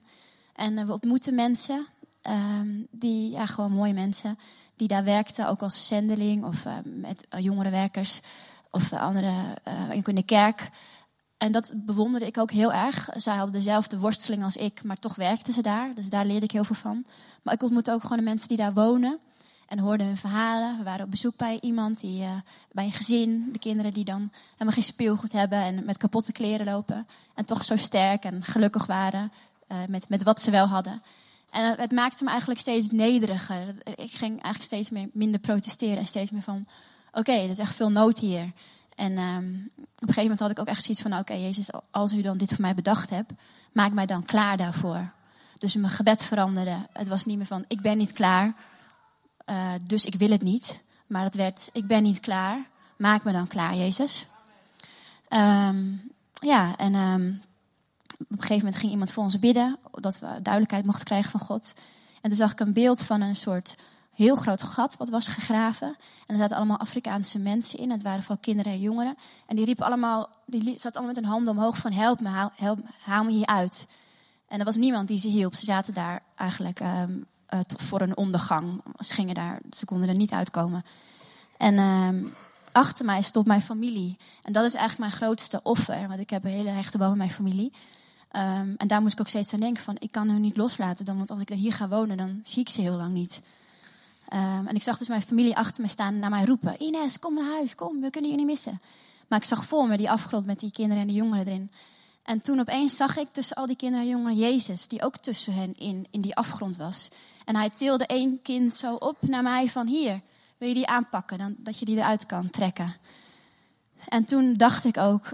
[0.54, 1.86] En uh, we ontmoeten mensen,
[2.22, 4.38] um, die, ja, gewoon mooie mensen,
[4.80, 8.20] die daar werkten, ook als zendeling of uh, met uh, jongerenwerkers
[8.70, 9.32] of andere
[10.04, 10.70] in de kerk.
[11.38, 13.08] En dat bewonderde ik ook heel erg.
[13.16, 15.94] Zij hadden dezelfde worsteling als ik, maar toch werkten ze daar.
[15.94, 17.04] Dus daar leerde ik heel veel van.
[17.42, 19.18] Maar ik ontmoette ook gewoon de mensen die daar wonen
[19.68, 20.78] en hoorden hun verhalen.
[20.78, 22.30] We waren op bezoek bij iemand, die, uh,
[22.72, 23.48] bij een gezin.
[23.52, 27.06] De kinderen die dan helemaal geen speelgoed hebben en met kapotte kleren lopen.
[27.34, 29.32] En toch zo sterk en gelukkig waren
[29.68, 31.02] uh, met, met wat ze wel hadden.
[31.50, 33.68] En het, maakte me eigenlijk steeds nederiger.
[33.84, 36.66] Ik ging eigenlijk steeds meer, minder protesteren en steeds meer van...
[37.12, 38.52] Oké, er is echt veel nood hier.
[38.94, 41.18] En um, op een gegeven moment had ik ook echt zoiets van...
[41.18, 43.32] Oké, Jezus, als u dan dit voor mij bedacht hebt,
[43.72, 45.12] maak mij dan klaar daarvoor.
[45.58, 46.86] Dus mijn gebed veranderde.
[46.92, 48.54] Het was niet meer van, ik ben niet klaar
[49.50, 50.82] uh, dus ik wil het niet.
[51.06, 52.58] Maar het werd, ik ben niet klaar.
[52.96, 54.26] Maak me dan klaar, Jezus.
[55.28, 57.42] Um, ja, en um,
[58.20, 59.78] op een gegeven moment ging iemand voor ons bidden.
[59.90, 61.74] Dat we duidelijkheid mochten krijgen van God.
[62.20, 63.76] En toen zag ik een beeld van een soort
[64.20, 65.88] heel groot gat wat was gegraven.
[66.26, 67.90] En er zaten allemaal Afrikaanse mensen in.
[67.90, 69.16] Het waren vooral kinderen en jongeren.
[69.46, 72.52] En die riepen allemaal, die zaten allemaal met hun handen omhoog van help me, haal,
[72.54, 73.88] help, me hier uit.
[74.48, 75.54] En er was niemand die ze hielp.
[75.54, 78.82] Ze zaten daar eigenlijk um, uh, voor een ondergang.
[78.98, 80.84] Ze, gingen daar, ze konden er niet uitkomen.
[81.56, 82.32] En uh,
[82.72, 84.18] achter mij stond mijn familie.
[84.42, 86.08] En dat is eigenlijk mijn grootste offer.
[86.08, 87.72] Want ik heb een hele hechte band met mijn familie.
[88.36, 89.96] Um, en daar moest ik ook steeds aan denken van...
[89.98, 91.04] ik kan hun niet loslaten.
[91.04, 93.42] Dan, want als ik hier ga wonen, dan zie ik ze heel lang niet.
[94.32, 96.82] Um, en ik zag dus mijn familie achter me staan naar mij roepen...
[96.82, 98.80] Ines, kom naar huis, kom, we kunnen je niet missen.
[99.28, 101.70] Maar ik zag voor me die afgrond met die kinderen en de jongeren erin.
[102.22, 104.88] En toen opeens zag ik tussen al die kinderen en jongeren Jezus...
[104.88, 107.08] die ook tussen hen in, in die afgrond was...
[107.44, 110.20] En hij tilde één kind zo op naar mij van hier,
[110.58, 112.96] wil je die aanpakken, dan, dat je die eruit kan trekken.
[114.08, 115.32] En toen dacht ik ook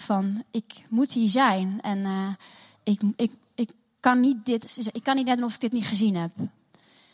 [0.00, 1.78] van, ik moet hier zijn.
[1.80, 2.28] En uh,
[2.82, 3.70] ik, ik, ik
[4.00, 6.30] kan niet dit, ik kan niet net of ik dit niet gezien heb.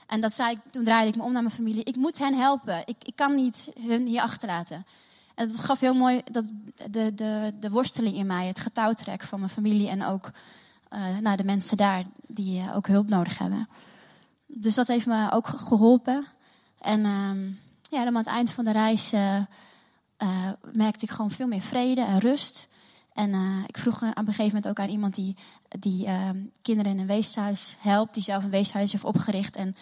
[0.07, 1.84] En dat zei ik, toen draaide ik me om naar mijn familie.
[1.84, 2.82] Ik moet hen helpen.
[2.84, 4.87] Ik, ik kan niet hun hier achterlaten.
[5.34, 6.45] En het gaf heel mooi dat
[6.91, 10.30] de, de, de worsteling in mij, het getouwtrek van mijn familie en ook
[10.91, 13.68] uh, nou, de mensen daar die uh, ook hulp nodig hebben.
[14.47, 16.26] Dus dat heeft me ook geholpen.
[16.78, 17.55] En uh,
[17.91, 19.11] ja, dan aan het eind van de reis
[20.72, 22.68] merkte ik gewoon veel meer vrede en rust.
[23.16, 25.36] En ik vroeg op een gegeven moment ook aan iemand die,
[25.78, 29.56] die ehm, kinderen in een weeshuis helpt, die zelf een weeshuis heeft opgericht.
[29.56, 29.74] En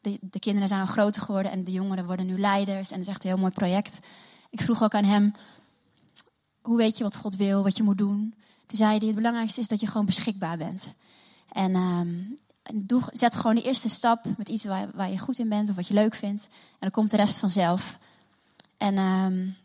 [0.00, 2.90] de, de kinderen zijn al groter geworden en de jongeren worden nu leiders.
[2.90, 4.00] En dat is echt een heel mooi project.
[4.50, 5.34] Ik vroeg ook aan hem,
[6.60, 8.34] hoe weet je wat God wil, wat je moet doen?
[8.66, 10.94] Toen zei hij, het belangrijkste is dat je gewoon beschikbaar bent.
[11.52, 12.36] En um,
[12.74, 15.76] doe, zet gewoon de eerste stap met iets waar, waar, je goed in bent of
[15.76, 16.48] wat je leuk vindt.
[16.50, 17.98] En dan komt de rest vanzelf.
[18.76, 19.56] En um,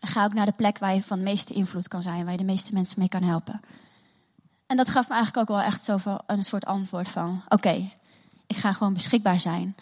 [0.00, 2.44] ga ook naar de plek waar je van meeste invloed kan zijn, waar je de
[2.44, 3.60] meeste mensen mee kan helpen.
[4.66, 7.90] En dat gaf me eigenlijk ook wel echt zo een soort antwoord van: oké,
[8.46, 9.76] ik ga gewoon beschikbaar zijn.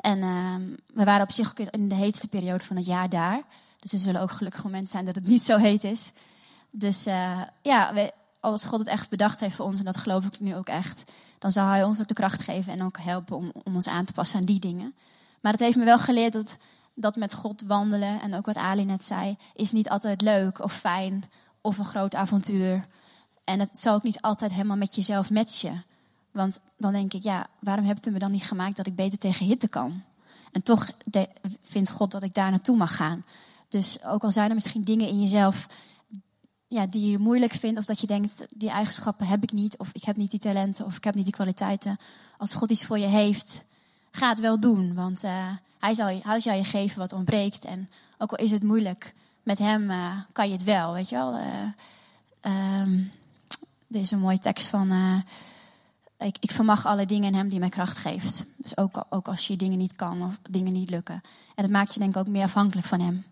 [0.00, 3.42] En um, we waren op zich in de heetste periode van het jaar daar.
[3.80, 6.12] Dus er zullen ook gelukkig momenten zijn dat het niet zo heet is.
[6.70, 10.24] Dus uh, ja, we, als God het echt bedacht heeft voor ons, en dat geloof
[10.24, 11.04] ik nu ook echt,
[11.38, 14.04] dan zal Hij ons ook de kracht geven en ook helpen om, om ons aan
[14.04, 14.94] te passen aan die dingen.
[15.40, 16.56] Maar het heeft me wel geleerd dat,
[17.00, 20.72] dat met God wandelen, en ook wat Ali net zei, is niet altijd leuk of
[20.72, 21.24] fijn
[21.60, 22.86] of een groot avontuur.
[23.44, 25.84] En het zal ook niet altijd helemaal met jezelf matchen.
[26.30, 29.18] Want dan denk ik, ja, waarom hebt u me dan niet gemaakt dat ik beter
[29.18, 30.02] tegen hitte kan?
[30.52, 30.90] En toch
[31.62, 33.24] vindt God dat ik daar naartoe mag gaan.
[33.68, 35.66] Dus ook al zijn er misschien dingen in jezelf
[36.68, 39.90] ja, die je moeilijk vindt, of dat je denkt, die eigenschappen heb ik niet, of
[39.92, 41.98] ik heb niet die talenten, of ik heb niet die kwaliteiten.
[42.36, 43.64] Als God iets voor je heeft,
[44.10, 44.94] ga het wel doen.
[44.94, 45.46] Want uh,
[45.78, 47.64] hij, zal je, hij je geven wat ontbreekt.
[47.64, 51.14] En ook al is het moeilijk, met hem uh, kan je het wel, weet je
[51.14, 51.34] wel.
[51.34, 52.82] Uh,
[53.90, 54.92] er is een mooie tekst van
[56.18, 58.46] ik, ik vermag alle dingen in hem die mij kracht geeft.
[58.56, 61.22] Dus ook, ook als je dingen niet kan of dingen niet lukken.
[61.54, 63.24] En dat maakt je denk ik ook meer afhankelijk van hem.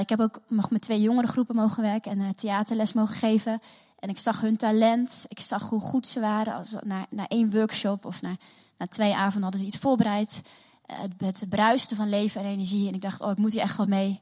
[0.00, 3.60] Ik heb ook met twee jongere groepen mogen werken en theaterles mogen geven.
[3.98, 5.24] En ik zag hun talent.
[5.28, 6.54] Ik zag hoe goed ze waren.
[6.54, 8.36] Als, na, na één workshop of na,
[8.78, 10.42] na twee avonden hadden ze iets voorbereid.
[11.00, 12.88] Het, het bruisten van leven en energie.
[12.88, 14.20] En ik dacht, oh, ik moet hier echt wel mee.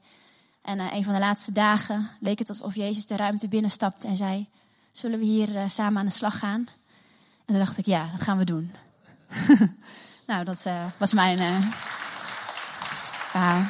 [0.61, 4.47] En een van de laatste dagen leek het alsof Jezus de ruimte binnenstapte en zei...
[4.91, 6.67] Zullen we hier samen aan de slag gaan?
[7.45, 8.71] En toen dacht ik, ja, dat gaan we doen.
[10.27, 11.63] nou, dat uh, was mijn
[13.31, 13.61] verhaal.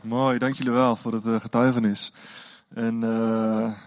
[0.00, 2.12] Mooi, dank jullie wel voor het getuigenis.
[2.74, 3.00] En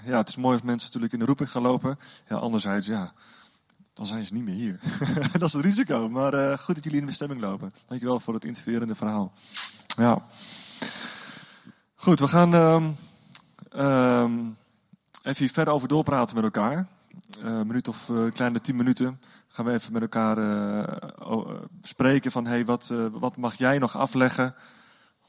[0.06, 2.00] ja, het is mooi als mensen natuurlijk in de roeping gaan lopen.
[2.30, 3.14] Ja, anderzijds, ja,
[3.94, 4.80] dan zijn ze niet meer hier.
[5.40, 6.10] dat is het risico.
[6.10, 7.74] Maar goed dat jullie in de bestemming lopen.
[7.88, 9.34] Dankjewel voor het inspirerende verhaal.
[9.88, 10.22] Ja.
[11.96, 12.54] Goed, we gaan...
[12.54, 12.96] Um,
[13.76, 14.58] um,
[15.24, 16.88] even verder over doorpraten met elkaar.
[17.40, 20.38] Uh, een minuut of uh, kleine tien minuten gaan we even met elkaar
[21.82, 24.56] spreken van hey, wat, wat mag jij nog afleggen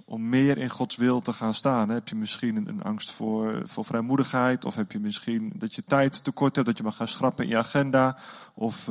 [0.04, 1.88] om meer in Gods wil te gaan staan?
[1.88, 4.64] Heb je misschien een, angst voor, voor vrijmoedigheid?
[4.64, 7.50] Of heb je misschien dat je tijd tekort hebt, dat je mag gaan schrappen in
[7.50, 8.18] je agenda?
[8.54, 8.88] Of,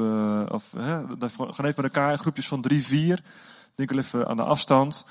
[0.47, 3.23] of gaan even met elkaar in groepjes van drie, vier.
[3.75, 5.05] Denk wel even aan de afstand.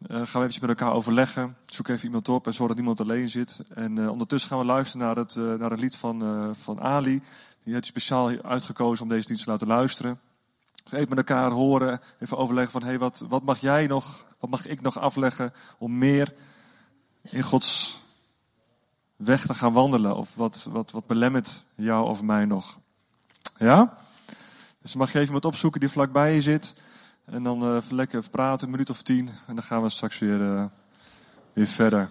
[0.00, 1.56] Uh, gaan we eventjes met elkaar overleggen.
[1.66, 3.60] Zoek even iemand op en zorg dat niemand alleen zit.
[3.74, 7.22] En uh, ondertussen gaan we luisteren naar het, uh, naar het lied van, van Ali.
[7.64, 10.20] Die heeft speciaal uitgekozen om deze dienst te laten luisteren.
[10.84, 12.82] Even met elkaar horen, even overleggen van...
[12.82, 16.34] Hey, wat, wat mag jij nog, wat mag ik nog afleggen om meer
[17.22, 18.00] in Gods
[19.16, 20.16] weg te gaan wandelen?
[20.16, 22.78] Of wat, wat, wat belemmert jou of mij nog?
[23.58, 23.96] Ja?
[24.82, 26.76] Dus mag je even wat opzoeken die vlakbij je zit...
[27.24, 29.28] En dan uh, lekker praten, een minuut of tien.
[29.46, 30.64] En dan gaan we straks weer, uh,
[31.52, 32.08] weer verder.